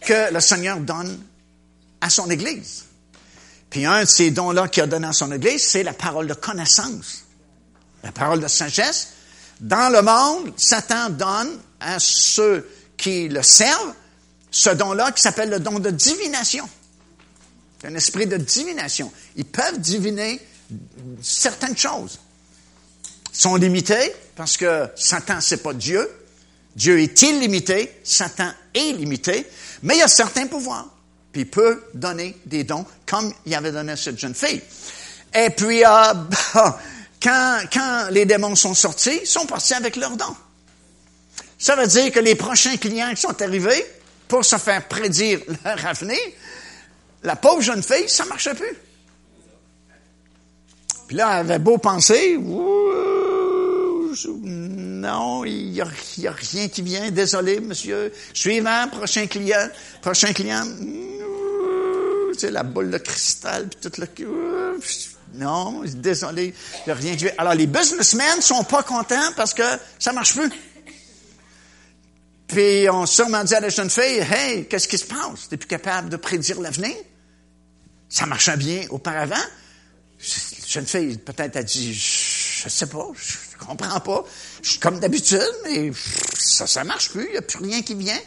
[0.00, 1.20] que le Seigneur donne
[2.00, 2.84] à son Église.
[3.70, 6.34] Puis un de ces dons-là qu'il a donné à son Église, c'est la parole de
[6.34, 7.24] connaissance,
[8.02, 9.08] la parole de sagesse,
[9.60, 13.94] dans le monde, Satan donne à ceux qui le servent
[14.50, 16.68] ce don-là qui s'appelle le don de divination.
[17.84, 19.12] Un esprit de divination.
[19.36, 20.40] Ils peuvent diviner
[21.20, 22.18] certaines choses.
[23.32, 26.08] Ils sont limités parce que Satan, c'est pas Dieu.
[26.74, 29.46] Dieu est illimité, Satan est limité,
[29.82, 30.88] mais il y a certains pouvoirs.
[31.32, 34.62] puis il peut donner des dons comme il avait donné à cette jeune fille.
[35.34, 36.14] Et puis, euh,
[37.22, 40.36] quand, quand les démons sont sortis, ils sont partis avec leurs dons.
[41.58, 43.86] Ça veut dire que les prochains clients qui sont arrivés
[44.28, 46.18] pour se faire prédire leur avenir,
[47.22, 48.76] la pauvre jeune fille, ça marchait plus.
[51.06, 52.38] Puis là, elle avait beau penser,
[55.02, 58.12] non, il n'y a, rien qui vient, désolé, monsieur.
[58.32, 59.68] Suivant, prochain client,
[60.00, 60.64] prochain client,
[62.38, 64.78] c'est la boule de cristal, puis tout le...
[65.34, 67.32] Non, désolé, il n'y a rien qui vient.
[67.36, 69.64] Alors, les businessmen sont pas contents parce que
[69.98, 70.52] ça marche plus.
[72.46, 75.48] Puis, on sûrement dit à la jeune fille, hey, qu'est-ce qui se passe?
[75.50, 76.94] T'es plus capable de prédire l'avenir?
[78.08, 79.34] Ça marchait bien auparavant.
[79.34, 84.24] La jeune fille, peut-être, a dit, je sais pas, je comprends pas.
[84.62, 85.92] Je suis comme d'habitude, mais
[86.38, 87.26] ça, ça marche plus.
[87.26, 88.20] Il n'y a plus rien qui vient.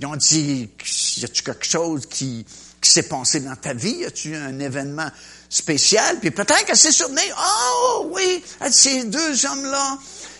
[0.00, 0.68] Ils ont dit,
[1.16, 2.44] y a-tu quelque chose qui,
[2.80, 3.96] qui s'est passé dans ta vie?
[3.96, 5.10] Y a-tu un événement
[5.48, 6.18] spécial?
[6.20, 9.98] Puis peut-être qu'elle s'est souvenue, oh oui, ces deux hommes-là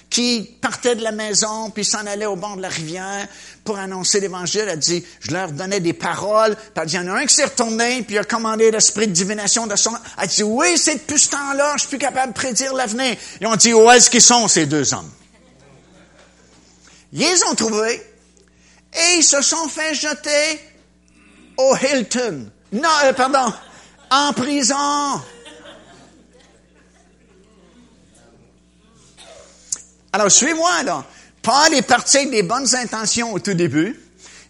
[0.09, 3.27] qui partaient de la maison, puis s'en allaient au bord de la rivière
[3.65, 4.67] pour annoncer l'Évangile.
[4.69, 6.55] Elle dit, je leur donnais des paroles.
[6.55, 9.09] Puis elle dit, il y en a un qui s'est retourné, puis a commandé l'esprit
[9.09, 9.93] de divination de son...
[10.21, 13.17] Elle dit, oui, c'est depuis ce temps-là, je suis plus capable de prédire l'avenir.
[13.41, 15.11] Ils ont dit, où est-ce qu'ils sont, ces deux hommes?
[17.13, 18.03] Ils les ont trouvés,
[18.95, 20.61] et ils se sont fait jeter
[21.57, 22.51] au Hilton.
[22.73, 23.53] Non, euh, pardon,
[24.11, 25.21] en prison.
[30.17, 31.05] Alors, suis-moi, là.
[31.43, 34.01] Paul est parti avec des bonnes intentions au tout début.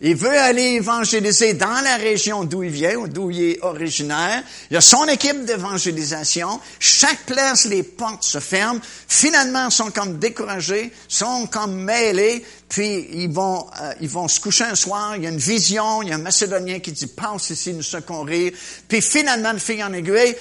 [0.01, 4.45] Il veut aller évangéliser dans la région d'où il vient, d'où il est originaire.
[4.71, 6.61] Il a son équipe d'évangélisation.
[6.79, 8.79] Chaque place, les portes se ferment.
[9.09, 12.45] Finalement, ils sont comme découragés, sont comme mêlés.
[12.69, 15.17] Puis, ils vont, euh, ils vont se coucher un soir.
[15.17, 16.01] Il y a une vision.
[16.01, 18.53] Il y a un Macédonien qui dit, passe ici, nous secons rire.
[18.87, 20.37] Puis, finalement, le fille en aiguille,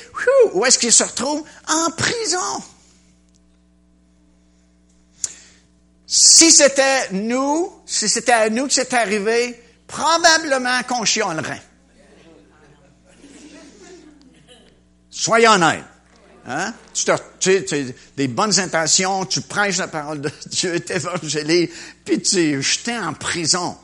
[0.53, 1.41] où est-ce qu'il se retrouve?
[1.67, 2.61] En prison.
[6.07, 11.61] Si c'était nous, si c'était à nous que c'était arrivé, probablement qu'on chionnerait.
[15.09, 15.83] Soyons honnêtes.
[16.47, 16.73] Hein?
[16.93, 17.19] Tu, as,
[18.15, 21.69] des bonnes intentions, tu prêches la parole de Dieu, t'évangélises,
[22.03, 23.75] puis tu es jeté en prison.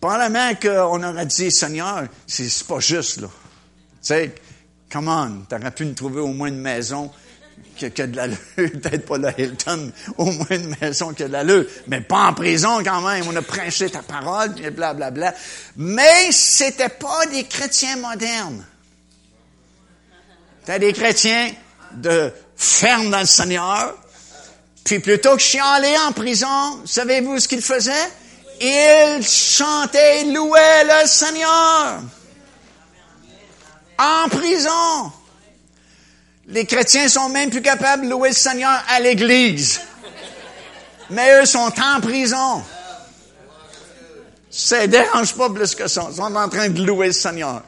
[0.00, 3.28] Probablement qu'on aurait dit, Seigneur, c'est pas juste, là.
[3.28, 4.34] Tu sais,
[4.90, 7.10] come on, t'aurais pu nous trouver au moins une maison
[7.88, 11.32] qui a, de l'allure, peut-être pas la Hilton, au moins une maison qui a de
[11.32, 13.24] l'allure, mais pas en prison quand même.
[13.28, 15.10] On a prêché ta parole, et blablabla.
[15.10, 15.34] Bla, bla.
[15.76, 18.64] Mais c'était pas des chrétiens modernes.
[20.60, 21.50] C'était des chrétiens
[21.92, 23.96] de ferme dans le Seigneur.
[24.84, 28.10] Puis plutôt que chialer en prison, savez-vous ce qu'ils faisaient?
[28.60, 32.00] Ils chantaient, louaient le Seigneur.
[33.98, 35.12] En prison.
[36.50, 39.80] Les chrétiens sont même plus capables de louer le Seigneur à l'église.
[41.10, 42.62] Mais eux sont en prison.
[44.50, 46.08] Ça ne dérange pas plus que ça.
[46.10, 47.62] Ils sont en train de louer le Seigneur.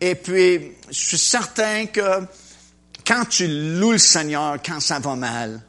[0.00, 2.22] Et puis, je suis certain que
[3.06, 5.60] quand tu loues le Seigneur, quand ça va mal,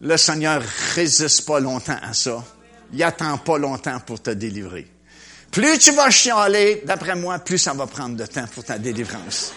[0.00, 0.60] le Seigneur
[0.96, 2.44] résiste pas longtemps à ça.
[2.92, 4.88] Il attend pas longtemps pour te délivrer.
[5.52, 9.52] Plus tu vas chialer, d'après moi, plus ça va prendre de temps pour ta délivrance.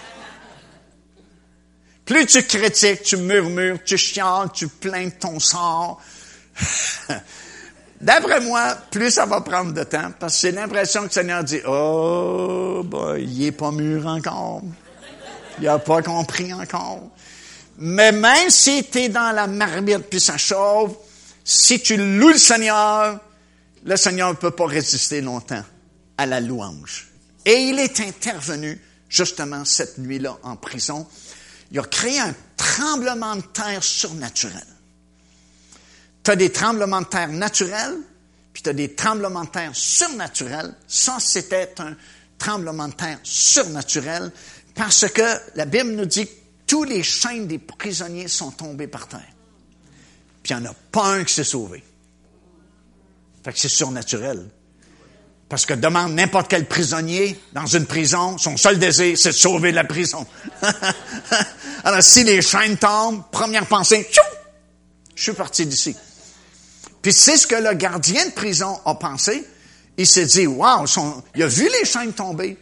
[2.05, 6.01] Plus tu critiques, tu murmures, tu chiales, tu plains ton sort.
[8.01, 11.43] D'après moi, plus ça va prendre de temps, parce que j'ai l'impression que le Seigneur
[11.43, 14.61] dit, oh, bah, il est pas mûr encore.
[15.59, 17.09] Il a pas compris encore.
[17.77, 20.91] Mais même si tu es dans la marmite puis ça chauffe,
[21.43, 23.19] si tu loues le Seigneur,
[23.83, 25.63] le Seigneur ne peut pas résister longtemps
[26.17, 27.07] à la louange.
[27.45, 28.79] Et il est intervenu
[29.09, 31.07] justement cette nuit-là en prison
[31.75, 34.65] il a créé un tremblement de terre surnaturel.
[36.23, 37.97] Tu as des tremblements de terre naturels,
[38.53, 40.73] puis tu as des tremblements de terre surnaturels.
[40.87, 41.97] Ça, c'était un
[42.37, 44.31] tremblement de terre surnaturel
[44.73, 45.21] parce que
[45.55, 46.33] la Bible nous dit que
[46.65, 49.33] tous les chaînes des prisonniers sont tombés par terre.
[50.43, 51.83] Puis il n'y en a pas un qui s'est sauvé.
[53.43, 54.49] Fait que c'est surnaturel.
[55.47, 59.71] Parce que demande n'importe quel prisonnier dans une prison, son seul désir, c'est de sauver
[59.71, 60.25] la prison.
[61.83, 64.21] Alors, si les chaînes tombent, première pensée, tchou,
[65.15, 65.95] je suis parti d'ici.
[67.01, 69.47] Puis c'est ce que le gardien de prison a pensé.
[69.97, 70.85] Il s'est dit, wow,
[71.35, 72.57] il a vu les chaînes tomber.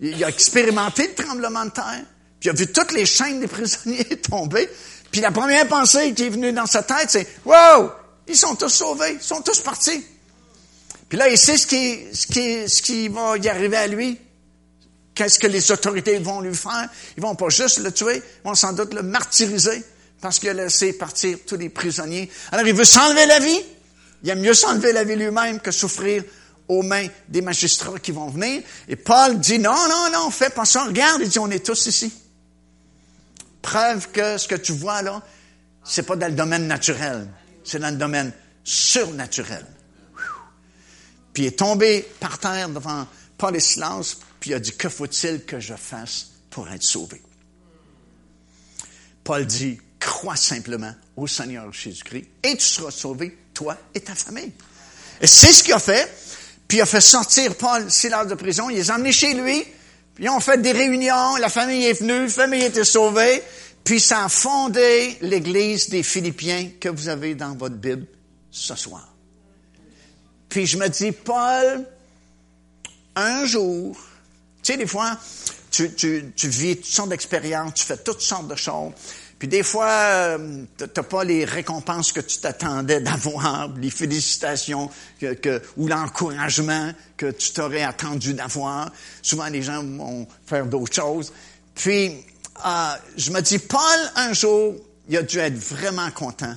[0.00, 2.04] Il a expérimenté le tremblement de terre.
[2.38, 4.68] Puis il a vu toutes les chaînes des prisonniers tomber.
[5.10, 7.90] Puis la première pensée qui est venue dans sa tête, c'est, wow,
[8.28, 10.04] ils sont tous sauvés, ils sont tous partis.
[11.08, 14.18] Puis là, il sait ce qui, ce qui, ce qui va y arriver à lui.
[15.14, 16.88] Qu'est-ce que les autorités vont lui faire?
[17.16, 19.82] Ils vont pas juste le tuer, ils vont sans doute le martyriser
[20.20, 22.30] parce qu'il a laissé partir tous les prisonniers.
[22.52, 23.60] Alors, il veut s'enlever la vie.
[24.22, 26.24] Il aime mieux s'enlever la vie lui-même que souffrir
[26.68, 28.62] aux mains des magistrats qui vont venir.
[28.88, 30.84] Et Paul dit, non, non, non, fais pas ça.
[30.84, 32.12] Regarde, il dit, on est tous ici.
[33.62, 35.22] Preuve que ce que tu vois là,
[35.84, 37.28] c'est pas dans le domaine naturel,
[37.64, 38.32] c'est dans le domaine
[38.64, 39.64] surnaturel.
[41.36, 43.06] Puis il est tombé par terre devant
[43.36, 47.20] Paul et Silas, puis il a dit, que faut-il que je fasse pour être sauvé?
[49.22, 54.50] Paul dit, crois simplement au Seigneur Jésus-Christ et tu seras sauvé, toi et ta famille.
[55.20, 56.10] Et c'est ce qu'il a fait.
[56.66, 59.62] Puis il a fait sortir Paul, Silas de prison, il les a emmenés chez lui,
[60.14, 63.42] puis ils ont fait des réunions, la famille est venue, la famille été sauvée,
[63.84, 68.06] puis ça a fondé l'église des Philippiens que vous avez dans votre Bible
[68.50, 69.15] ce soir.
[70.48, 71.84] Puis je me dis, Paul,
[73.14, 73.96] un jour,
[74.62, 75.18] tu sais, des fois,
[75.70, 78.92] tu, tu, tu vis toutes sortes d'expériences, tu fais toutes sortes de choses.
[79.38, 84.90] Puis des fois, euh, tu n'as pas les récompenses que tu t'attendais d'avoir, les félicitations
[85.20, 88.90] que, ou l'encouragement que tu t'aurais attendu d'avoir.
[89.22, 91.32] Souvent, les gens vont faire d'autres choses.
[91.74, 92.24] Puis,
[92.64, 93.80] euh, je me dis, Paul,
[94.14, 94.74] un jour,
[95.08, 96.54] il a dû être vraiment content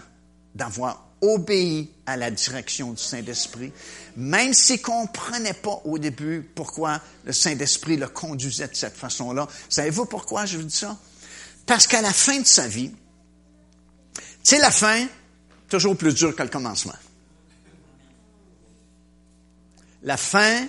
[0.55, 3.71] d'avoir obéi à la direction du Saint-Esprit,
[4.15, 9.47] même s'il comprenait pas au début pourquoi le Saint-Esprit le conduisait de cette façon-là.
[9.69, 10.97] Savez-vous pourquoi je vous dis ça?
[11.65, 12.91] Parce qu'à la fin de sa vie,
[14.49, 15.07] sais, la fin,
[15.67, 16.95] toujours plus dure que le commencement.
[20.03, 20.65] La fin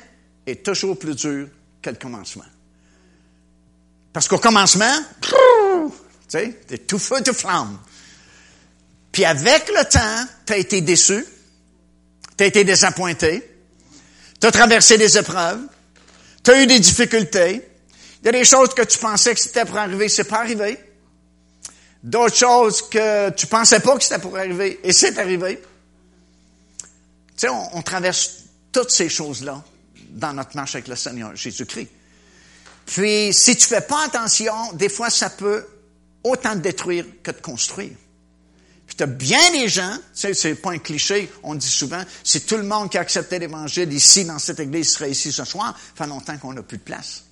[0.47, 1.49] est toujours plus dure
[1.81, 2.45] que le commencement.
[4.13, 5.31] Parce qu'au commencement, tu
[6.29, 7.79] sais, t'es tout feu, tout flamme.
[9.13, 11.25] Puis avec le temps, tu as été déçu,
[12.37, 13.49] tu as été désappointé,
[14.41, 15.61] tu as traversé des épreuves,
[16.43, 17.67] tu as eu des difficultés,
[18.23, 20.79] il y a des choses que tu pensais que c'était pour arriver, c'est pas arrivé.
[22.03, 25.61] D'autres choses que tu pensais pas que c'était pour arriver, et c'est arrivé.
[26.79, 26.87] Tu
[27.37, 29.63] sais, on, on traverse toutes ces choses-là
[30.11, 31.89] dans notre marche avec le Seigneur Jésus-Christ.
[32.87, 35.65] Puis, si tu fais pas attention, des fois, ça peut
[36.25, 37.97] autant te détruire que te construire.
[39.01, 42.65] As bien des gens, tu c'est pas un cliché, on dit souvent, si tout le
[42.65, 46.11] monde qui a accepté l'Évangile ici, dans cette église, serait ici ce soir, ça fait
[46.11, 47.25] longtemps qu'on n'a plus de place.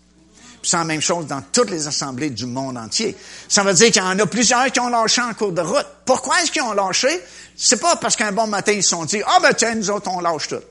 [0.60, 3.16] Puis c'est la même chose dans toutes les assemblées du monde entier.
[3.48, 5.86] Ça veut dire qu'il y en a plusieurs qui ont lâché en cours de route.
[6.04, 7.08] Pourquoi est-ce qu'ils ont lâché?
[7.56, 10.10] C'est pas parce qu'un bon matin, ils se sont dit, ah ben tiens, nous autres,
[10.10, 10.62] on lâche tout.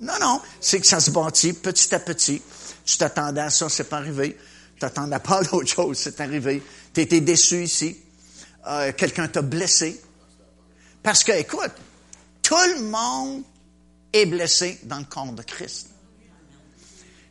[0.00, 2.42] Non, non, c'est que ça se bâtit petit à petit.
[2.84, 4.36] Tu t'attendais à ça, c'est pas arrivé.
[4.74, 6.62] Tu t'attendais pas à d'autre chose, c'est arrivé.
[6.94, 7.96] Tu été déçu ici.
[8.68, 10.00] Euh, quelqu'un t'a blessé.
[11.06, 11.70] Parce que, écoute,
[12.42, 13.44] tout le monde
[14.12, 15.90] est blessé dans le corps de Christ.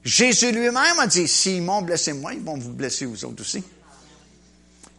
[0.01, 3.61] Jésus lui-même a dit, s'ils m'ont blessé moi, ils vont vous blesser vous autres aussi.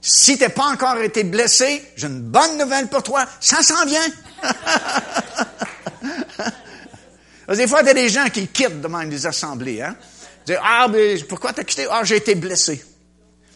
[0.03, 4.09] Si t'es pas encore été blessé, j'ai une bonne nouvelle pour toi, ça s'en vient.
[7.57, 9.97] des fois, il y a des gens qui quittent devant des assemblées, hein.
[10.45, 11.87] Dire, ah, mais pourquoi t'as quitté?
[11.91, 12.85] Ah, j'ai été blessé.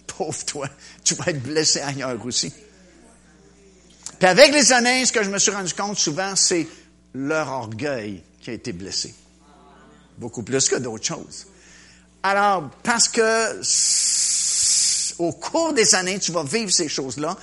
[0.06, 0.66] Pauvre toi,
[1.04, 2.50] tu vas être blessé ailleurs aussi.
[4.20, 6.68] Puis avec les années, ce que je me suis rendu compte souvent, c'est
[7.14, 9.14] leur orgueil qui a été blessé.
[10.18, 11.46] Beaucoup plus que d'autres choses.
[12.22, 13.60] Alors, parce que
[15.18, 17.34] au cours des années, tu vas vivre ces choses-là.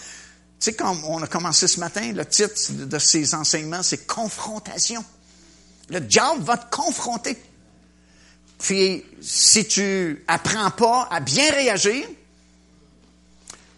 [0.59, 5.03] Tu sais, comme on a commencé ce matin, le titre de ces enseignements, c'est confrontation.
[5.89, 7.41] Le diable va te confronter.
[8.59, 12.07] Puis, si tu apprends pas à bien réagir,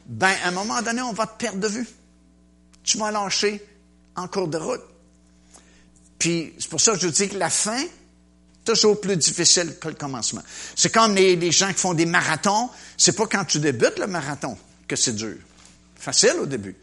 [0.05, 1.87] ben, à un moment donné, on va te perdre de vue.
[2.89, 3.63] Tu vas lâcher
[4.15, 4.81] en cours de route.
[6.17, 7.83] Puis, c'est pour ça que je dis que la fin,
[8.65, 10.41] toujours plus difficile que le commencement.
[10.75, 12.67] C'est comme les, gens qui font des marathons.
[12.97, 15.35] C'est pas quand tu débutes le marathon que c'est dur.
[15.97, 16.75] Facile au début.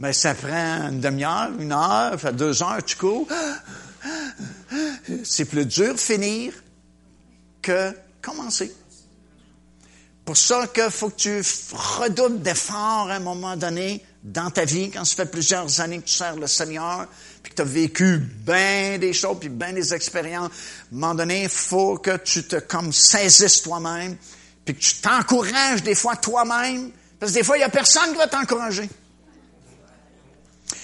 [0.00, 3.28] Mais ça prend une demi-heure, une heure, deux heures, tu cours.
[5.22, 6.52] C'est plus dur finir
[7.62, 8.74] que commencer.
[10.24, 14.90] Pour ça qu'il faut que tu redoubles d'efforts à un moment donné dans ta vie,
[14.90, 17.06] quand ça fait plusieurs années que tu sers le Seigneur,
[17.42, 21.14] puis que tu as vécu bien des choses, puis bien des expériences, à un moment
[21.14, 24.16] donné, il faut que tu te comme saisisses toi-même,
[24.64, 28.10] puis que tu t'encourages des fois toi-même, parce que des fois, il n'y a personne
[28.10, 28.88] qui va t'encourager.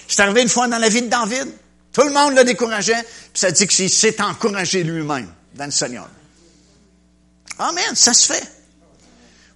[0.07, 1.49] C'est arrivé une fois dans la vie de David.
[1.93, 6.09] Tout le monde le décourageait, puis ça dit qu'il s'est encouragé lui-même dans le Seigneur.
[7.59, 8.64] Amen, ça se fait.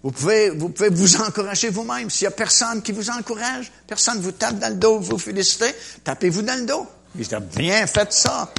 [0.02, 2.08] Vous pouvez, vous pouvez vous encourager vous-même.
[2.08, 5.74] S'il y a personne qui vous encourage, personne vous tape dans le dos, vous félicitez,
[6.04, 6.86] tapez-vous dans le dos.
[7.16, 8.52] Il a bien fait ça.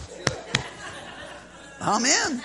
[1.81, 2.41] Amen.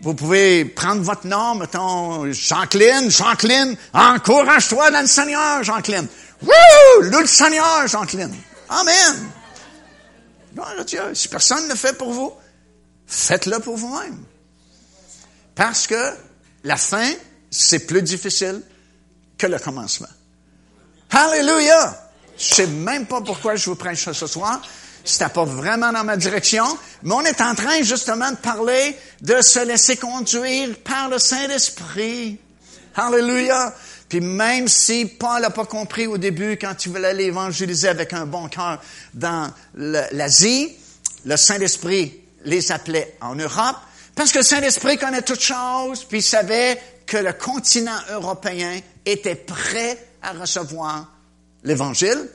[0.00, 6.06] Vous pouvez prendre votre nom, mettons, Jacqueline, Jacqueline, encourage-toi dans le Seigneur, Jacqueline.
[6.42, 7.02] Wouh!
[7.02, 8.34] Loue le Seigneur, Jacqueline.
[8.68, 9.30] Amen.
[10.52, 11.14] Gloire à Dieu.
[11.14, 12.32] Si personne ne le fait pour vous,
[13.06, 14.22] faites-le pour vous-même.
[15.54, 16.12] Parce que
[16.64, 17.10] la fin,
[17.54, 18.60] c'est plus difficile
[19.38, 20.08] que le commencement.
[21.10, 22.10] Hallelujah!
[22.36, 24.60] Je sais même pas pourquoi je vous prêche ce soir.
[25.04, 26.64] C'était pas vraiment dans ma direction,
[27.02, 32.38] mais on est en train justement de parler de se laisser conduire par le Saint-Esprit.
[32.96, 33.74] Hallelujah!
[34.08, 38.12] Puis même si Paul n'a pas compris au début quand il voulait aller évangéliser avec
[38.12, 38.82] un bon cœur
[39.12, 40.74] dans l'Asie,
[41.24, 43.76] le Saint-Esprit les appelait en Europe,
[44.14, 49.34] parce que le Saint-Esprit connaît toutes choses, puis il savait que le continent européen était
[49.34, 51.10] prêt à recevoir
[51.62, 52.28] l'Évangile,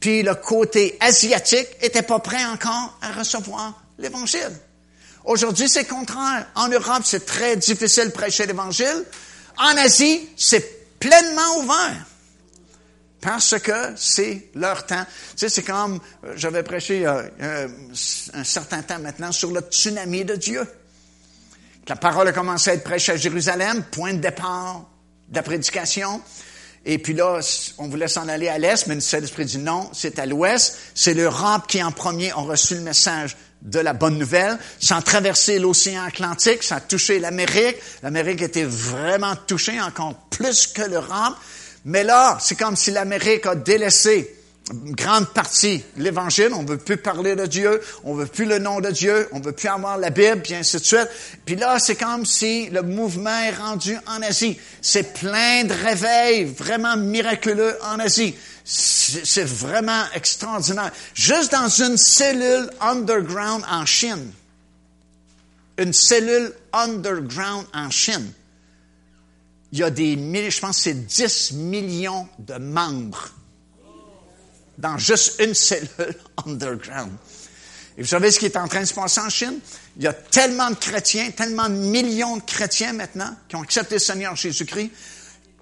[0.00, 4.52] puis le côté asiatique était pas prêt encore à recevoir l'Évangile.
[5.24, 6.48] Aujourd'hui, c'est contraire.
[6.54, 9.04] En Europe, c'est très difficile de prêcher l'Évangile.
[9.56, 12.06] En Asie, c'est pleinement ouvert.
[13.20, 15.06] Parce que c'est leur temps.
[15.36, 17.68] C'est comme, euh, j'avais prêché euh, euh,
[18.34, 20.66] un certain temps maintenant sur le tsunami de Dieu.
[21.88, 24.84] La parole a commencé à être prêchée à Jérusalem, point de départ
[25.28, 26.20] de la prédication.
[26.84, 27.40] Et puis là,
[27.78, 30.78] on voulait s'en aller à l'Est, mais le Saint-Esprit dit non, c'est à l'Ouest.
[30.94, 34.58] C'est l'Europe qui, en premier, ont reçu le message de la bonne nouvelle.
[34.80, 37.76] Ça a traversé l'océan Atlantique, ça a touché l'Amérique.
[38.02, 41.36] L'Amérique était vraiment touchée, encore plus que l'Europe.
[41.84, 44.36] Mais là, c'est comme si l'Amérique a délaissé
[44.70, 46.50] grande partie l'Évangile.
[46.54, 49.52] On veut plus parler de Dieu, on veut plus le nom de Dieu, on veut
[49.52, 51.08] plus avoir la Bible, puis ainsi de suite.
[51.44, 54.58] Puis là, c'est comme si le mouvement est rendu en Asie.
[54.80, 58.34] C'est plein de réveils vraiment miraculeux en Asie.
[58.64, 60.92] C'est vraiment extraordinaire.
[61.14, 64.30] Juste dans une cellule underground en Chine,
[65.78, 68.32] une cellule underground en Chine,
[69.72, 73.32] il y a des milliers, je pense c'est 10 millions de membres
[74.78, 75.88] dans juste une cellule
[76.46, 77.12] underground.
[77.96, 79.58] Et vous savez ce qui est en train de se passer en Chine?
[79.96, 83.96] Il y a tellement de chrétiens, tellement de millions de chrétiens maintenant qui ont accepté
[83.96, 84.90] le Seigneur Jésus-Christ,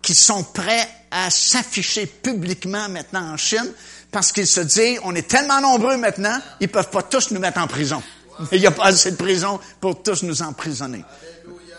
[0.01, 3.73] qui sont prêts à s'afficher publiquement maintenant en Chine
[4.13, 7.61] parce qu'ils se disent, on est tellement nombreux maintenant, ils peuvent pas tous nous mettre
[7.61, 8.03] en prison.
[8.53, 11.05] Il n'y a pas assez de prison pour tous nous emprisonner.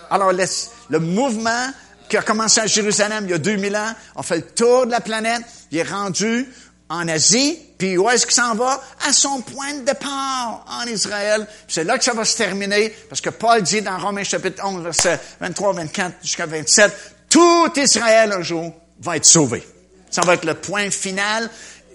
[0.09, 1.69] Alors, le mouvement
[2.09, 4.91] qui a commencé à Jérusalem il y a 2000 ans, a fait le tour de
[4.91, 6.45] la planète, il est rendu
[6.91, 8.81] en Asie, puis où est-ce qu'il s'en va?
[9.07, 11.47] À son point de départ, en Israël.
[11.67, 14.83] C'est là que ça va se terminer, parce que Paul dit dans Romains chapitre 11,
[14.83, 16.93] verset 23, 24 jusqu'à 27,
[17.29, 19.65] tout Israël un jour va être sauvé.
[20.09, 21.49] Ça va être le point final.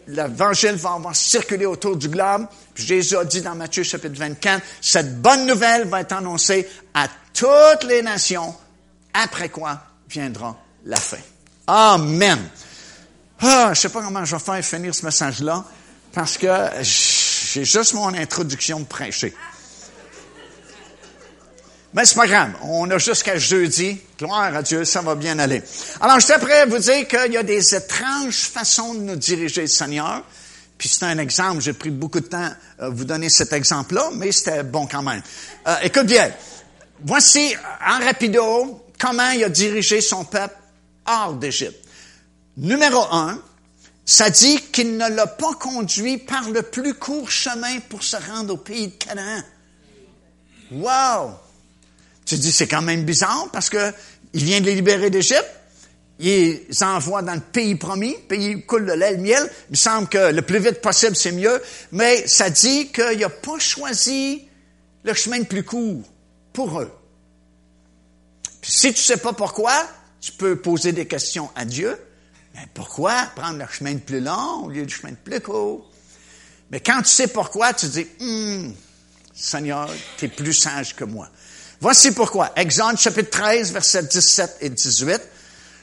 [0.09, 2.47] L'évangile va, va circuler autour du globe.
[2.73, 7.07] Puis Jésus a dit dans Matthieu chapitre 24, cette bonne nouvelle va être annoncée à
[7.35, 8.55] toutes les nations,
[9.13, 9.79] après quoi
[10.09, 11.19] viendra la fin.
[11.67, 12.39] Amen.
[13.41, 15.65] Ah, je sais pas comment je vais faire finir ce message-là,
[16.13, 16.49] parce que
[16.83, 19.35] j'ai juste mon introduction de prêcher.
[21.93, 22.51] Mais c'est pas grave.
[22.63, 23.99] On a jusqu'à jeudi.
[24.19, 25.63] Gloire à Dieu, ça va bien aller.
[26.01, 29.67] Alors, j'étais prêt à vous dire qu'il y a des étranges façons de nous diriger
[29.67, 30.23] Seigneur.
[30.77, 34.31] Puis c'est un exemple, j'ai pris beaucoup de temps à vous donner cet exemple-là, mais
[34.31, 35.23] c'était bon quand même.
[35.67, 36.31] Euh, écoute bien,
[37.03, 37.55] voici
[37.87, 40.55] en rapido comment il a dirigé son peuple
[41.07, 41.86] hors d'Égypte.
[42.57, 43.43] Numéro un,
[44.07, 48.55] ça dit qu'il ne l'a pas conduit par le plus court chemin pour se rendre
[48.55, 49.43] au pays de Canaan.
[50.71, 51.33] Wow!
[52.25, 53.93] Tu dis, c'est quand même bizarre parce que
[54.33, 55.51] il vient de les libérer d'Égypte.
[56.19, 59.51] Il les dans le pays promis, pays coule de lait le miel.
[59.69, 61.61] Il me semble que le plus vite possible, c'est mieux.
[61.93, 64.49] Mais ça dit qu'il n'a pas choisi
[65.05, 66.03] le chemin le plus court
[66.53, 66.91] pour eux.
[68.63, 69.87] si tu sais pas pourquoi,
[70.21, 71.97] tu peux poser des questions à Dieu.
[72.57, 75.87] Mais pourquoi prendre le chemin le plus long au lieu du chemin le plus court?
[76.71, 78.75] Mais quand tu sais pourquoi, tu dis, hum,
[79.35, 81.29] Seigneur, tu es plus sage que moi.
[81.81, 82.53] Voici pourquoi.
[82.57, 85.21] Exode chapitre 13, versets 17 et 18.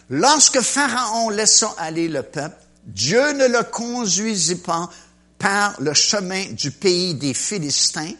[0.09, 2.55] Lorsque Pharaon laissa aller le peuple,
[2.86, 4.89] Dieu ne le conduisit pas
[5.38, 8.13] par le chemin du pays des Philistins,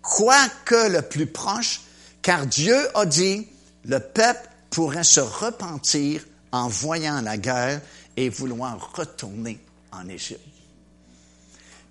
[0.00, 1.82] quoique le plus proche,
[2.22, 3.46] car Dieu a dit,
[3.84, 6.22] le peuple pourrait se repentir
[6.54, 7.80] en voyant la guerre
[8.16, 9.58] et vouloir retourner
[9.90, 10.40] en Égypte.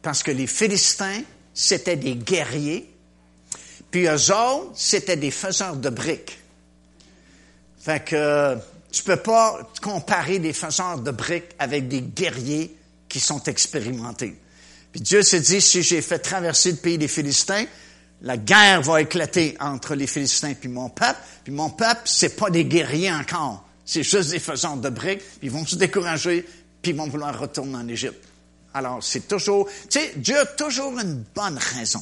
[0.02, 1.22] Parce que les Philistins,
[1.54, 2.90] c'était des guerriers,
[3.92, 6.40] puis eux autres, c'était des faiseurs de briques.
[7.78, 8.58] Fait que
[8.90, 12.74] tu peux pas comparer des faiseurs de briques avec des guerriers
[13.10, 14.40] qui sont expérimentés.
[14.94, 17.66] Puis Dieu s'est dit, si j'ai fait traverser le pays des Philistins,
[18.22, 21.20] la guerre va éclater entre les Philistins puis mon peuple.
[21.44, 23.63] Puis mon peuple, c'est pas des guerriers encore.
[23.86, 25.20] C'est juste des faisans de briques.
[25.40, 26.48] Puis ils vont se décourager,
[26.82, 28.24] puis ils vont vouloir retourner en Égypte.
[28.74, 32.02] Alors, c'est toujours, tu sais, Dieu a toujours une bonne raison.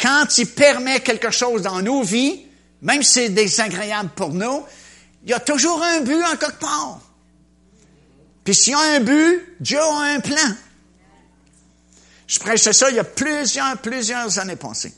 [0.00, 2.44] Quand il permet quelque chose dans nos vies,
[2.80, 4.64] même si c'est désagréable pour nous,
[5.24, 7.00] il y a toujours un but en quelque part.
[8.42, 10.56] Puis s'il y a un but, Dieu a un plan.
[12.26, 14.92] Je prêchais ça il y a plusieurs, plusieurs années passées.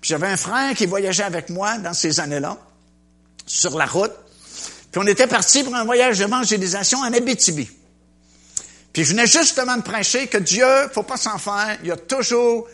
[0.00, 2.58] Puis j'avais un frère qui voyageait avec moi dans ces années-là,
[3.46, 4.12] sur la route.
[4.98, 7.70] On était parti pour un voyage d'évangélisation en Abitibi.
[8.92, 11.96] Puis je venais justement de prêcher que Dieu, faut pas s'en faire, il y a
[11.96, 12.66] toujours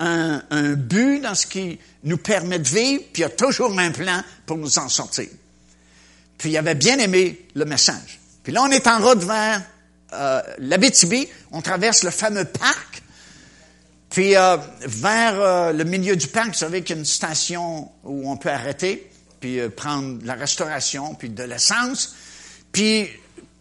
[0.00, 3.78] un, un, but dans ce qui nous permet de vivre, puis il y a toujours
[3.78, 5.28] un plan pour nous en sortir.
[6.38, 8.20] Puis il avait bien aimé le message.
[8.42, 9.62] Puis là, on est en route vers
[10.14, 13.02] euh, l'Abitibi, on traverse le fameux parc,
[14.08, 17.90] puis euh, vers euh, le milieu du parc, vous savez qu'il y a une station
[18.02, 19.10] où on peut arrêter,
[19.46, 22.16] puis euh, prendre la restauration, puis de l'essence.
[22.72, 23.08] Puis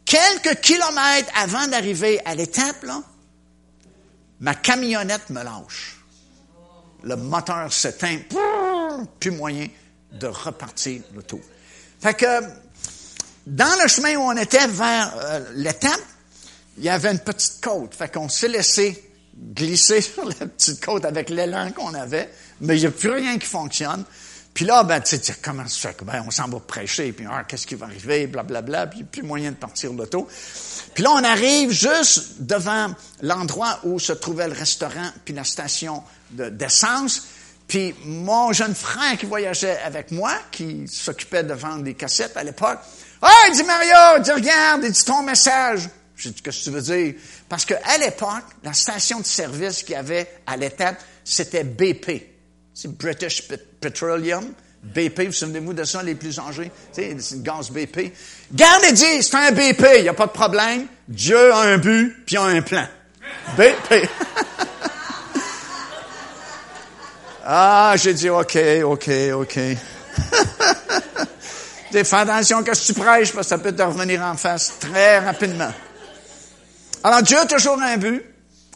[0.04, 2.84] quelques kilomètres avant d'arriver à l'étape,
[4.40, 5.98] ma camionnette me lâche.
[7.04, 8.18] Le moteur s'éteint,
[9.20, 9.68] plus moyen
[10.12, 11.42] de repartir le tour.
[12.02, 12.42] Fait que
[13.46, 16.02] dans le chemin où on était vers euh, l'étape,
[16.80, 17.94] il y avait une petite côte.
[17.94, 22.32] Fait qu'on s'est laissé glisser sur la petite côte avec l'élan qu'on avait,
[22.62, 24.04] mais il n'y a plus rien qui fonctionne.
[24.56, 26.04] Puis là, ben, tu sais, comment ça fait?
[26.06, 29.04] Ben, on s'en va prêcher, puis ah, qu'est-ce qui va arriver, blablabla, bla, bla, puis
[29.04, 30.30] plus moyen de partir l'auto.
[30.94, 36.04] Puis là, on arrive juste devant l'endroit où se trouvait le restaurant, puis la station
[36.32, 37.24] d'essence.
[37.68, 42.44] puis mon jeune frère qui voyageait avec moi, qui s'occupait de vendre des cassettes à
[42.44, 42.80] l'époque,
[43.22, 45.90] «Ah, il dit Mario, dis regarde, dit ton message.
[46.16, 47.16] J'ai dit, qu'est-ce que tu veux dire?
[47.50, 52.35] Parce qu'à l'époque, la station de service qu'il y avait à l'étape, c'était BP.
[52.76, 53.48] C'est British
[53.80, 54.54] Petroleum.
[54.84, 56.70] BP, vous souvenez-vous de ça, les plus âgés?
[56.92, 58.14] C'est une gaz BP.
[58.52, 60.86] Garde et dit, c'est un BP, il n'y a pas de problème.
[61.08, 62.86] Dieu a un but, puis a un plan.
[63.58, 63.94] BP.
[67.46, 69.54] ah, j'ai dit, OK, OK, OK.
[71.92, 73.32] Fais attention que tu prêches?
[73.32, 75.72] Parce que ça peut te revenir en face très rapidement.
[77.06, 78.22] Alors Dieu a toujours un but,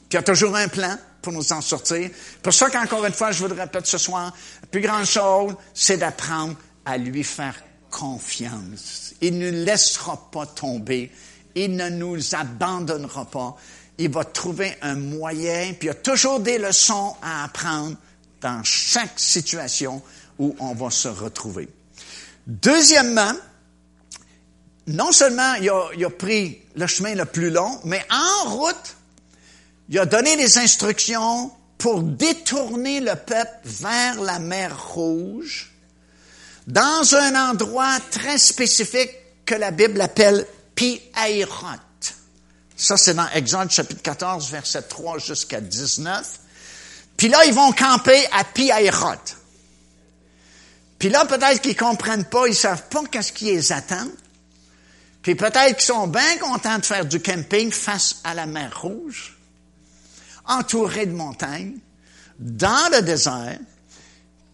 [0.08, 0.98] puis a toujours un plan
[1.30, 2.10] pour nous en sortir.
[2.42, 5.98] Pour ça qu'encore une fois, je voudrais répéter ce soir, la plus grande chose, c'est
[5.98, 6.56] d'apprendre
[6.86, 7.56] à lui faire
[7.92, 9.14] confiance.
[9.22, 11.12] Il ne nous laissera pas tomber.
[11.54, 13.56] Il ne nous abandonnera pas.
[14.00, 17.96] Il va trouver un moyen, puis il y a toujours des leçons à apprendre
[18.42, 20.02] dans chaque situation
[20.40, 21.70] où on va se retrouver.
[22.48, 23.34] Deuxièmement,
[24.88, 28.96] non seulement il a, pris le chemin le plus long, mais en route,
[29.90, 35.72] il a donné des instructions pour détourner le peuple vers la mer Rouge,
[36.68, 39.12] dans un endroit très spécifique
[39.46, 41.02] que la Bible appelle pi
[42.76, 46.40] Ça, c'est dans Exode chapitre 14, verset 3 jusqu'à 19.
[47.18, 48.72] Puis là, ils vont camper à pi
[51.00, 54.08] puis là, peut-être qu'ils comprennent pas, ils savent pas qu'est-ce qui les attend.
[55.22, 59.39] Puis peut-être qu'ils sont bien contents de faire du camping face à la mer Rouge,
[60.50, 61.78] entourés de montagnes,
[62.38, 63.58] dans le désert.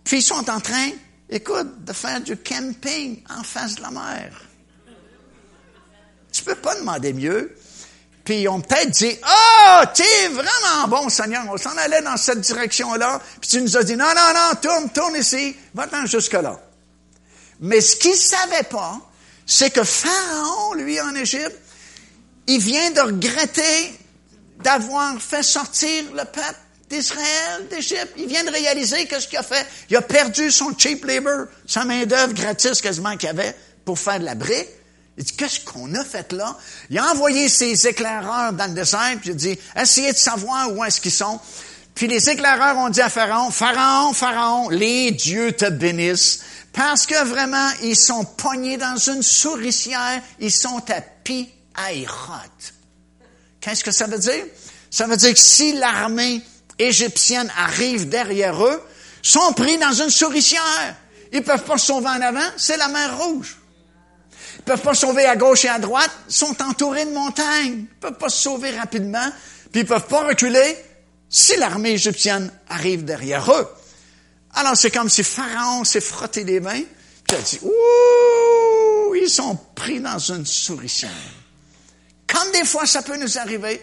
[0.03, 0.89] Puis ils sont en train,
[1.29, 4.31] écoute, de faire du camping en face de la mer.
[6.31, 7.55] Tu peux pas demander mieux.
[8.23, 12.17] Puis ils ont peut-être dit, ah, oh, t'es vraiment bon, Seigneur, on s'en allait dans
[12.17, 13.21] cette direction-là.
[13.39, 16.59] Puis tu nous as dit, non, non, non, tourne, tourne ici, va-t'en jusque-là.
[17.59, 18.99] Mais ce qu'ils savaient pas,
[19.45, 21.57] c'est que Pharaon, lui, en Égypte,
[22.47, 23.93] il vient de regretter
[24.64, 28.14] d'avoir fait sortir le peuple d'Israël, d'Égypte.
[28.18, 31.47] Il vient de réaliser que ce qu'il a fait, il a perdu son cheap labor,
[31.68, 34.70] sa main-d'œuvre gratis quasiment qu'il avait pour faire de la brique.
[35.18, 36.58] Il dit, qu'est-ce qu'on a fait là?
[36.89, 40.84] Il a envoyé ses éclaireurs dans le désert, puis il dit, essayez de savoir où
[40.84, 41.39] est-ce qu'ils sont.
[41.93, 46.41] Puis les éclaireurs ont dit à Pharaon, Pharaon, Pharaon, les dieux te bénissent,
[46.74, 51.49] parce que vraiment, ils sont pognés dans une souricière, ils sont à pi
[53.66, 54.45] Qu'est-ce que ça veut dire?
[54.91, 56.41] Ça veut dire que si l'armée
[56.78, 58.82] égyptienne arrive derrière eux,
[59.24, 60.95] sont pris dans une souricière.
[61.34, 63.57] Ils peuvent pas se sauver en avant, c'est la mer Rouge
[64.66, 67.86] peuvent pas se sauver à gauche et à droite, sont entourés de montagnes.
[67.91, 69.32] Ils peuvent pas se sauver rapidement,
[69.72, 70.76] puis ils peuvent pas reculer
[71.30, 73.68] si l'armée égyptienne arrive derrière eux.
[74.53, 76.82] Alors c'est comme si Pharaon s'est frotté les mains,
[77.28, 81.11] puis a dit, ouh, ils sont pris dans une souricière.
[82.28, 83.82] Comme des fois ça peut nous arriver,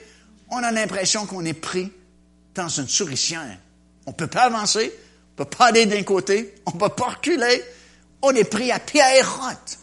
[0.50, 1.90] on a l'impression qu'on est pris
[2.54, 3.58] dans une souricière.
[4.06, 4.92] On peut pas avancer,
[5.32, 7.62] On peut pas aller d'un côté, on peut pas reculer.
[8.20, 9.78] On est pris à Pierre-Rotte.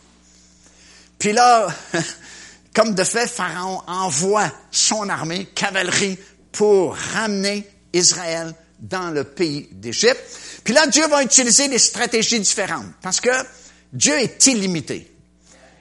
[1.17, 1.67] Puis là,
[2.73, 6.17] comme de fait, Pharaon envoie son armée, cavalerie,
[6.51, 10.21] pour ramener Israël dans le pays d'Égypte.
[10.63, 13.31] Puis là, Dieu va utiliser des stratégies différentes parce que
[13.91, 15.11] Dieu est illimité.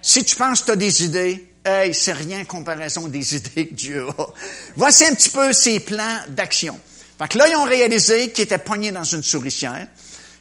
[0.02, 1.52] Si tu penses que tu as des idées,
[1.92, 4.26] c'est rien en comparaison des idées que Dieu a.
[4.76, 6.78] Voici un petit peu ses plans d'action.
[7.18, 9.88] Fait que là, ils ont réalisé qu'ils étaient poignés dans une souricière,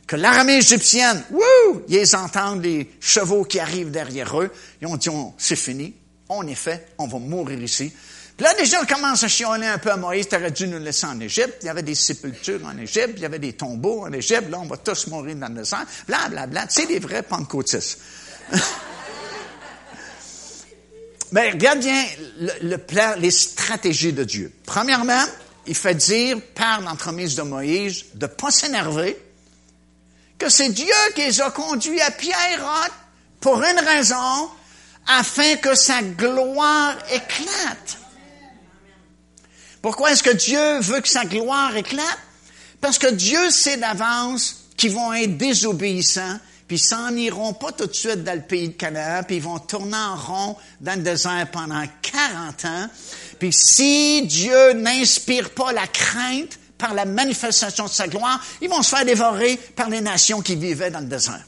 [0.06, 4.52] que l'armée égyptienne, wouh, ils entendent les chevaux qui arrivent derrière eux.
[4.82, 5.94] Ils ont dit, c'est fini,
[6.30, 7.92] on est fait, on va mourir ici.
[8.38, 11.08] Puis là, déjà, on commence à chialer un peu à Moïse, t'aurais dû nous laisser
[11.08, 11.58] en Égypte.
[11.64, 14.50] Il y avait des sépultures en Égypte, il y avait des tombeaux en Égypte.
[14.52, 15.80] Là, on va tous mourir dans le sang.
[16.08, 16.70] Bla, bla, bla.
[16.70, 18.00] Sais, les vrais pentecôtistes.
[21.32, 22.06] Mais regarde bien
[23.18, 24.54] les stratégies de Dieu.
[24.66, 25.24] Premièrement,
[25.66, 29.22] il fait dire par l'entremise de Moïse de ne pas s'énerver,
[30.38, 32.90] que c'est Dieu qui les a conduits à Pierre
[33.42, 34.50] pour une raison,
[35.08, 37.98] afin que sa gloire éclate.
[39.82, 42.20] Pourquoi est-ce que Dieu veut que sa gloire éclate?
[42.82, 47.88] Parce que Dieu sait d'avance qu'ils vont être désobéissants, puis ils s'en iront pas tout
[47.88, 51.02] de suite dans le pays de Canaan, puis ils vont tourner en rond dans le
[51.02, 52.90] désert pendant 40 ans.
[53.40, 58.82] Puis si Dieu n'inspire pas la crainte par la manifestation de sa gloire, ils vont
[58.82, 61.44] se faire dévorer par les nations qui vivaient dans le désert.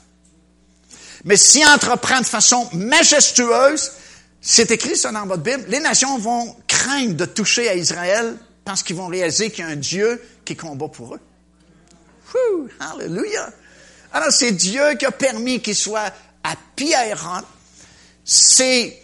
[1.25, 3.91] Mais s'ils entreprennent de façon majestueuse,
[4.39, 8.83] c'est écrit ça dans votre Bible, les nations vont craindre de toucher à Israël parce
[8.83, 11.19] qu'ils vont réaliser qu'il y a un Dieu qui combat pour eux.
[12.33, 13.51] Whew, hallelujah!
[14.13, 16.11] Alors, c'est Dieu qui a permis qu'il soit
[16.43, 17.43] à Pierre.
[18.25, 19.01] C'est,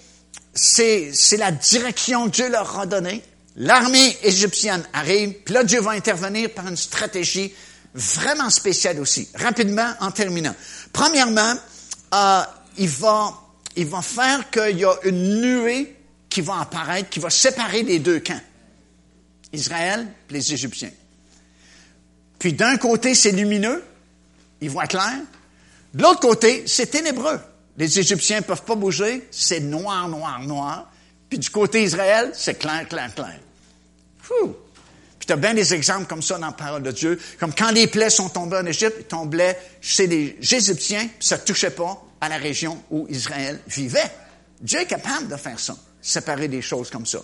[0.53, 3.23] c'est, c'est la direction Dieu leur a donnée.
[3.57, 7.53] L'armée égyptienne arrive, puis là, Dieu va intervenir par une stratégie
[7.93, 9.29] vraiment spéciale aussi.
[9.33, 10.53] Rapidement, en terminant.
[10.91, 11.53] Premièrement,
[12.13, 12.41] euh,
[12.77, 13.33] il va,
[13.77, 15.95] il va faire qu'il y a une nuée
[16.29, 18.41] qui va apparaître, qui va séparer les deux camps.
[19.53, 20.91] Israël et les Égyptiens.
[22.37, 23.83] Puis d'un côté, c'est lumineux,
[24.61, 25.19] ils voient clair.
[25.93, 27.39] De l'autre côté, c'est ténébreux.
[27.77, 30.91] Les Égyptiens ne peuvent pas bouger, c'est noir, noir, noir.
[31.29, 33.39] Puis du côté Israël, c'est clair, clair, clair.
[34.21, 34.55] Fou.
[35.19, 37.19] Puis tu as bien des exemples comme ça dans la parole de Dieu.
[37.39, 41.37] Comme quand les plaies sont tombées en Égypte, ils tombaient chez les Égyptiens, puis ça
[41.37, 44.11] ne touchait pas à la région où Israël vivait.
[44.61, 47.19] Dieu est capable de faire ça, séparer des choses comme ça.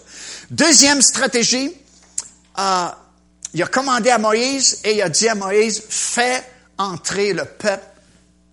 [0.49, 1.71] Deuxième stratégie,
[2.59, 2.88] euh,
[3.53, 6.43] il a commandé à Moïse et il a dit à Moïse, fais
[6.82, 7.86] entrer le peuple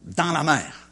[0.02, 0.88] dans la mer.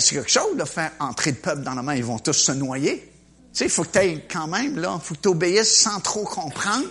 [0.00, 1.96] c'est quelque chose de faire entrer le peuple dans la mer.
[1.96, 3.12] Ils vont tous se noyer.
[3.52, 5.80] Tu sais, il faut que tu ailles quand même, là, il faut que tu obéisses
[5.80, 6.86] sans trop comprendre.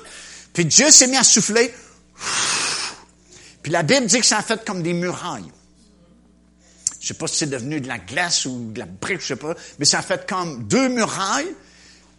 [0.53, 1.73] Puis Dieu s'est mis à souffler.
[3.63, 5.51] Puis la Bible dit que ça a fait comme des murailles.
[6.99, 9.35] Je sais pas si c'est devenu de la glace ou de la brique, je sais
[9.35, 11.55] pas, mais ça a fait comme deux murailles.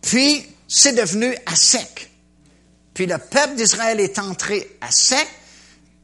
[0.01, 2.11] Puis c'est devenu à sec.
[2.93, 5.28] Puis le peuple d'Israël est entré à sec.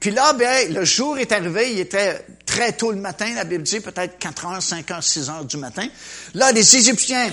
[0.00, 3.64] Puis là, ben, le jour est arrivé, il était très tôt le matin, la Bible
[3.64, 5.86] dit peut-être 4 heures, 5 heures, 6 heures du matin.
[6.34, 7.32] Là, les Égyptiens,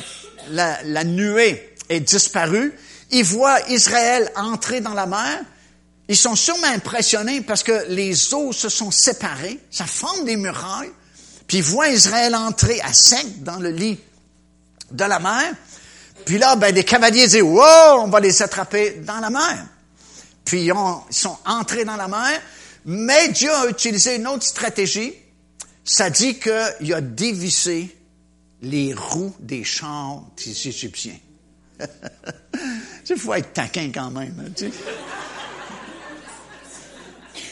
[0.50, 2.74] la, nuée est disparue.
[3.12, 5.42] Ils voient Israël entrer dans la mer.
[6.08, 9.60] Ils sont sûrement impressionnés parce que les eaux se sont séparées.
[9.72, 10.92] Ça forme des murailles.
[11.48, 14.00] Puis ils voient Israël entrer à sec dans le lit
[14.92, 15.54] de la mer.
[16.26, 19.68] Puis là, ben, des cavaliers disent, wow, on va les attraper dans la mer.
[20.44, 20.74] Puis ils,
[21.10, 22.42] ils sont entrés dans la mer.
[22.86, 25.14] Mais Dieu a utilisé une autre stratégie.
[25.84, 27.96] Ça dit qu'il a dévissé
[28.62, 31.18] les roues des chars des Égyptiens.
[33.10, 34.36] Il faut être taquin quand même.
[34.40, 34.70] Hein,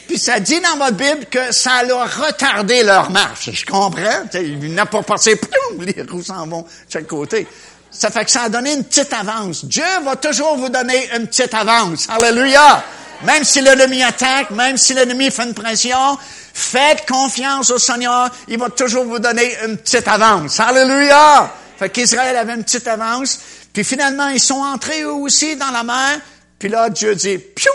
[0.08, 3.50] Puis ça dit dans votre Bible que ça a retardé leur marche.
[3.52, 4.24] Je comprends.
[4.34, 5.38] Il n'a pas passé,
[5.78, 7.46] les roues s'en vont de chaque côté.
[7.90, 9.64] Ça fait que ça a donné une petite avance.
[9.64, 12.08] Dieu va toujours vous donner une petite avance.
[12.08, 12.84] Alléluia!
[13.22, 16.18] Même si l'ennemi attaque, même si l'ennemi fait une pression,
[16.52, 20.60] faites confiance au Seigneur, il va toujours vous donner une petite avance.
[20.60, 21.52] Alléluia!
[21.78, 23.40] Fait qu'Israël avait une petite avance,
[23.72, 26.20] puis finalement, ils sont entrés eux aussi dans la mer,
[26.58, 27.70] puis là, Dieu dit, piou!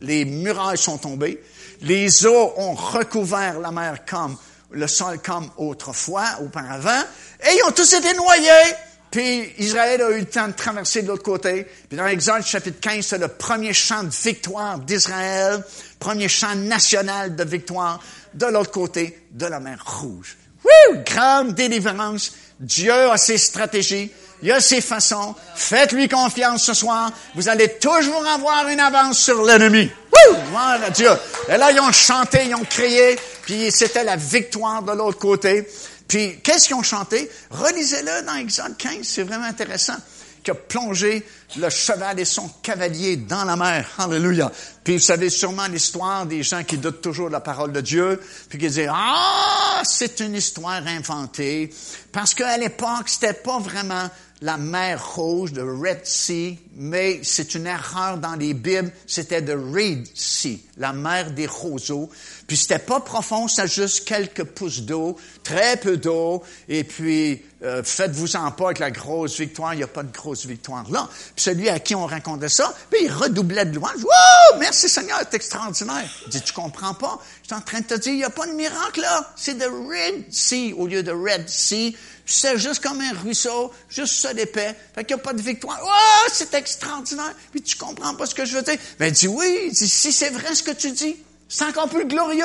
[0.00, 1.42] Les murailles sont tombées,
[1.82, 4.36] les eaux ont recouvert la mer comme
[4.70, 7.02] le sol comme autrefois, auparavant,
[7.42, 8.74] et ils ont tous été noyés.
[9.10, 11.66] Puis Israël a eu le temps de traverser de l'autre côté.
[11.88, 15.64] Puis dans l'Exode chapitre 15, c'est le premier chant de victoire d'Israël,
[15.98, 18.00] premier chant national de victoire
[18.34, 20.36] de l'autre côté de la mer Rouge.
[20.64, 21.02] Wouh!
[21.04, 22.32] Grande délivrance.
[22.60, 24.10] Dieu a ses stratégies.
[24.42, 25.34] Il a ses façons.
[25.54, 27.10] Faites-lui confiance ce soir.
[27.34, 29.90] Vous allez toujours avoir une avance sur l'ennemi.
[30.12, 30.36] Wouh!
[30.50, 31.10] Voilà Dieu.
[31.48, 35.66] Et là, ils ont chanté, ils ont crié, puis c'était la victoire de l'autre côté.
[36.08, 37.30] Puis, qu'est-ce qu'ils ont chanté?
[37.50, 39.96] Relisez-le dans Exode 15, c'est vraiment intéressant.
[40.42, 43.86] Qui a plongé le cheval et son cavalier dans la mer.
[43.98, 44.50] Alléluia.
[44.82, 48.20] Puis vous savez sûrement l'histoire des gens qui doutent toujours de la parole de Dieu,
[48.48, 51.70] puis qui disent, ah, c'est une histoire inventée.
[52.12, 54.08] Parce qu'à l'époque, c'était pas vraiment
[54.40, 59.52] la mer rouge, de Red Sea, mais c'est une erreur dans les Bibles, c'était de
[59.52, 62.08] Red Sea, la mer des roseaux.
[62.46, 67.82] Puis c'était pas profond, c'est juste quelques pouces d'eau, très peu d'eau, et puis euh,
[67.82, 71.08] faites-vous-en pas avec la grosse victoire, il n'y a pas de grosse victoire là.
[71.34, 73.96] Puis celui à qui on racontait ça, puis il redoublait de louange.
[74.04, 76.08] Wow, merci Seigneur, c'est extraordinaire.
[76.26, 77.18] Il dit, tu comprends pas?
[77.42, 79.32] Je suis en train de te dire, il n'y a pas de miracle là.
[79.34, 81.96] C'est de Red Sea au lieu de Red Sea.
[82.30, 84.76] C'est juste comme un ruisseau, juste ça d'épais.
[84.94, 85.80] Fait qu'il n'y a pas de victoire.
[85.82, 87.32] Oh, c'est extraordinaire.
[87.50, 88.76] Puis tu comprends pas ce que je veux dire.
[88.98, 89.70] Ben, il dit oui.
[89.72, 91.16] Dit, si c'est vrai ce que tu dis,
[91.48, 92.44] c'est encore plus glorieux.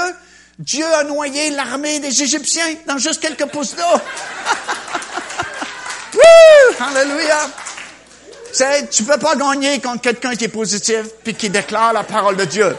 [0.57, 3.84] Dieu a noyé l'armée des Égyptiens dans juste quelques pouces d'eau.
[6.79, 7.49] Alléluia.
[8.89, 12.45] Tu peux pas gagner contre quelqu'un qui est positif puis qui déclare la parole de
[12.45, 12.73] Dieu.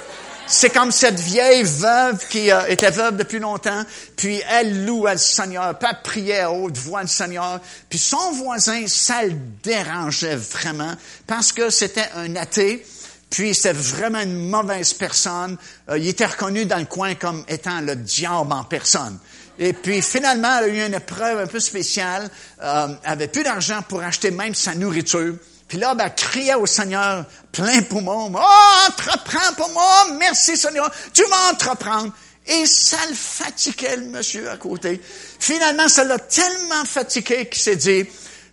[0.47, 3.83] C'est comme cette vieille veuve qui euh, était veuve depuis longtemps,
[4.15, 8.87] puis elle louait le Seigneur, elle priait à haute voix le Seigneur, puis son voisin,
[8.87, 9.33] ça le
[9.63, 10.93] dérangeait vraiment,
[11.27, 12.85] parce que c'était un athée,
[13.31, 15.57] puis c'était vraiment une mauvaise personne.
[15.89, 19.19] Euh, il était reconnu dans le coin comme étant le diable en personne.
[19.59, 22.29] Et puis finalement, elle a eu une épreuve un peu spéciale,
[22.63, 25.37] euh, avait plus d'argent pour acheter même sa nourriture.
[25.75, 31.25] Puis là, ben, criait au Seigneur, plein poumon, oh, entreprends pour moi, merci Seigneur, tu
[31.25, 32.13] vas entreprendre.
[32.47, 35.01] Et ça le fatiguait, le monsieur à côté.
[35.41, 38.07] Finalement, ça l'a tellement fatigué qu'il s'est dit,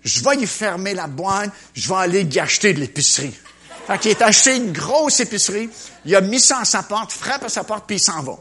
[0.03, 3.35] je vais y fermer la boîte, je vais aller y acheter de l'épicerie.
[3.85, 5.69] Fait qu'il est acheté une grosse épicerie,
[6.05, 8.39] il a mis ça à sa porte, frappe à sa porte, puis il s'en va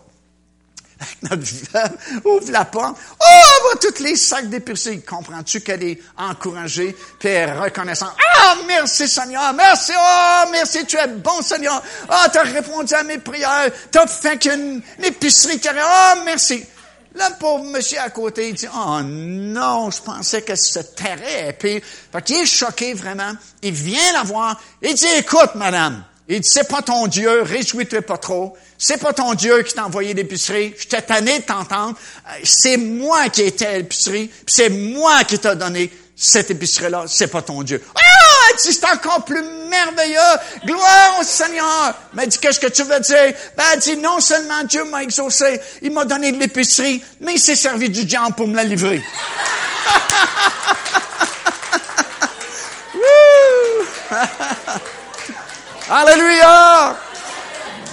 [1.22, 2.96] notre veuve ouvre la porte.
[3.20, 5.02] Oh, voit tous les sacs d'épicerie.
[5.02, 8.14] Comprends-tu qu'elle est encouragée, puis elle est reconnaissante?
[8.38, 11.82] Ah, merci Seigneur, merci, oh, merci, tu es bon Seigneur.
[12.08, 15.80] Ah, oh, tu répondu à mes prières, tu as fait qu'une épicerie carrée.
[15.82, 16.64] Oh, merci.
[17.12, 21.56] Le pauvre monsieur à côté, il dit, oh non, je pensais que se tairait.
[21.58, 23.32] Puis, fait qu'il est choqué vraiment.
[23.62, 24.60] Il vient la voir.
[24.80, 28.56] Il dit, écoute, madame, il dit, c'est pas ton Dieu, réjouis-toi pas trop.
[28.78, 30.72] C'est pas ton Dieu qui t'a envoyé l'épicerie.
[30.78, 31.96] Je t'ai tanné de t'entendre.
[32.28, 34.30] Euh, c'est moi qui étais à l'épicerie.
[34.46, 37.04] c'est moi qui t'a donné cette épicerie-là.
[37.08, 37.82] C'est pas ton Dieu.
[37.96, 38.00] Ah!
[38.56, 40.18] c'est encore plus merveilleux.
[40.64, 41.94] Gloire au Seigneur.
[42.14, 43.34] Mais dit, qu'est-ce que tu veux dire?
[43.56, 47.56] Ben, dit, non seulement Dieu m'a exaucé, il m'a donné de l'épicerie, mais il s'est
[47.56, 49.02] servi du diable pour me la livrer.
[55.92, 56.96] Alléluia!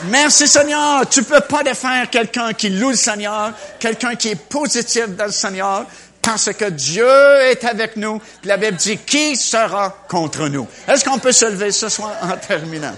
[0.10, 1.10] Merci Seigneur.
[1.10, 5.32] Tu peux pas défaire quelqu'un qui loue le Seigneur, quelqu'un qui est positif dans le
[5.32, 5.84] Seigneur,
[6.22, 7.10] parce que Dieu
[7.50, 8.20] est avec nous.
[8.20, 10.68] Puis la Bible dit, qui sera contre nous?
[10.88, 12.94] Est-ce qu'on peut se lever ce soir en terminant?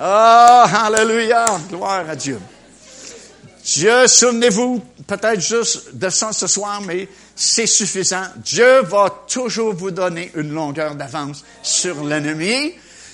[0.00, 1.44] Oh, Alléluia!
[1.68, 2.40] Gloire à Dieu.
[3.62, 7.06] Dieu, souvenez-vous peut-être juste de ça ce soir, mais
[7.36, 8.24] c'est suffisant.
[8.36, 12.72] Dieu va toujours vous donner une longueur d'avance sur l'ennemi.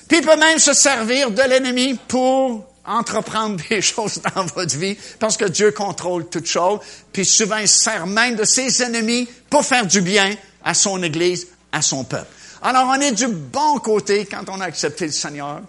[0.08, 4.96] Puis il peut même se servir de l'ennemi pour entreprendre des choses dans votre vie
[5.18, 6.80] parce que Dieu contrôle toutes choses.
[7.12, 10.34] Puis souvent, il sert même de ses ennemis pour faire du bien
[10.64, 12.32] à son Église, à son peuple.
[12.62, 15.60] Alors, on est du bon côté quand on a accepté le Seigneur.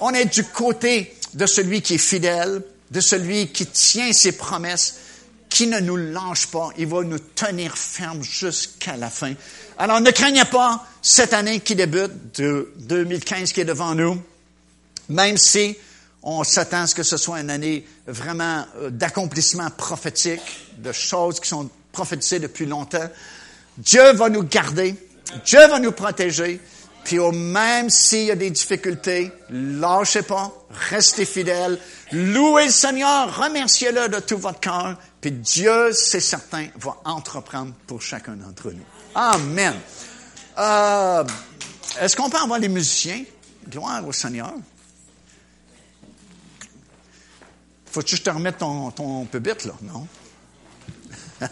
[0.00, 4.96] On est du côté de celui qui est fidèle, de celui qui tient ses promesses,
[5.48, 6.70] qui ne nous lâche pas.
[6.76, 9.34] Il va nous tenir ferme jusqu'à la fin.
[9.78, 14.22] Alors, ne craignez pas cette année qui débute, de 2015 qui est devant nous,
[15.08, 15.76] même si
[16.22, 20.40] on s'attend à ce que ce soit une année vraiment euh, d'accomplissement prophétique,
[20.78, 23.10] de choses qui sont prophétisées depuis longtemps.
[23.76, 24.94] Dieu va nous garder,
[25.44, 26.60] Dieu va nous protéger,
[27.04, 30.52] puis au même s'il y a des difficultés, lâchez pas,
[30.90, 31.78] restez fidèles,
[32.12, 38.00] louez le Seigneur, remerciez-le de tout votre cœur, puis Dieu, c'est certain, va entreprendre pour
[38.00, 38.93] chacun d'entre nous.
[39.14, 39.74] Amen.
[40.58, 41.24] Euh,
[42.00, 43.24] est-ce qu'on peut avoir les musiciens?
[43.68, 44.52] Gloire au Seigneur.
[47.86, 49.72] Faut-tu que je te remette ton, ton là?
[49.82, 50.08] Non?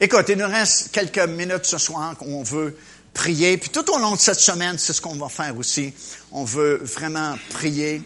[0.00, 2.78] Écoute, il nous reste quelques minutes ce soir qu'on veut
[3.12, 3.58] prier.
[3.58, 5.92] Puis tout au long de cette semaine, c'est ce qu'on va faire aussi.
[6.30, 8.00] On veut vraiment prier.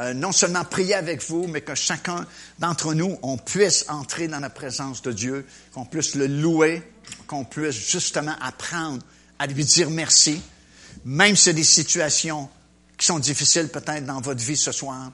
[0.00, 2.24] Euh, non seulement prier avec vous, mais que chacun
[2.60, 6.82] d'entre nous, on puisse entrer dans la présence de Dieu, qu'on puisse le louer,
[7.26, 9.02] qu'on puisse justement apprendre
[9.40, 10.40] à lui dire merci,
[11.04, 12.48] même si c'est des situations
[12.96, 15.10] qui situations difficiles peut-être dans votre vie ce soir,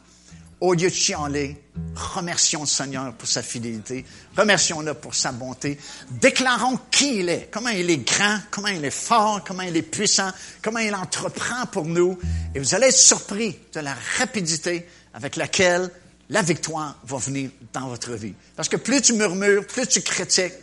[0.60, 1.56] au lieu de chialer,
[1.94, 4.04] remercions le Seigneur pour sa fidélité,
[4.36, 5.78] remercions-le pour sa bonté,
[6.10, 9.82] déclarons qui il est, comment il est grand, comment il est fort, comment il est
[9.82, 10.30] puissant,
[10.62, 12.18] comment il entreprend pour nous,
[12.54, 15.90] et vous allez être surpris de la rapidité avec laquelle
[16.30, 18.34] la victoire va venir dans votre vie.
[18.56, 20.54] Parce que plus tu murmures, plus tu critiques,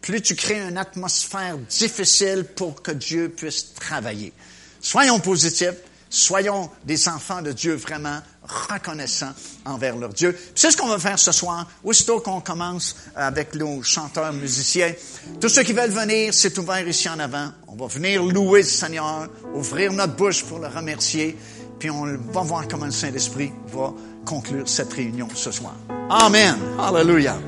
[0.00, 4.32] plus tu crées une atmosphère difficile pour que Dieu puisse travailler.
[4.80, 5.76] Soyons positifs,
[6.08, 8.20] soyons des enfants de Dieu vraiment
[8.68, 9.32] reconnaissants
[9.64, 10.36] envers leur Dieu.
[10.54, 14.92] C'est ce qu'on va faire ce soir, aussitôt qu'on commence avec nos chanteurs musiciens.
[15.40, 17.50] Tous ceux qui veulent venir, c'est ouvert ici en avant.
[17.68, 21.36] On va venir louer le Seigneur, ouvrir notre bouche pour le remercier,
[21.78, 23.92] puis on va voir comment le Saint-Esprit va
[24.24, 25.74] conclure cette réunion ce soir.
[26.10, 26.56] Amen.
[26.78, 27.38] Hallelujah.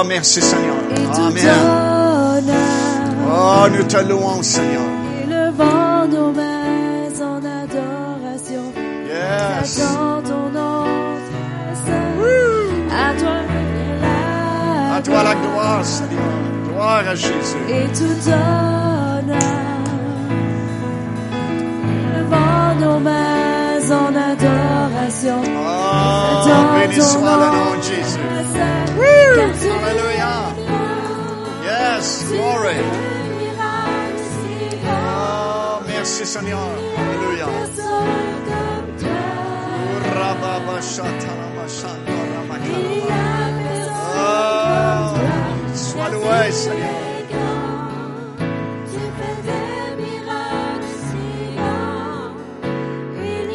[0.00, 0.76] Oh, merci Seigneur.
[1.14, 2.46] Amen.
[3.28, 4.80] Oh, nous te louons, Seigneur.
[5.24, 8.72] Élevant nos mains en adoration.
[9.06, 9.76] Yes.
[10.24, 10.86] Ton nom.
[12.90, 13.36] À toi
[14.00, 16.20] la À toi la gloire, Seigneur.
[16.72, 17.56] Gloire à Jésus.
[17.68, 19.38] et tout honneur.
[22.14, 23.59] Élevant nos mains
[23.92, 25.40] en adoration.
[25.44, 28.18] Oh, béni soit le nom de Jésus.
[29.84, 30.54] Hallelujah.
[31.64, 32.78] Yes, glory.
[34.86, 36.70] Oh, merci Seigneur.
[36.98, 37.48] Alléluia.
[44.16, 45.14] Oh,
[45.74, 47.09] sois loué, Seigneur.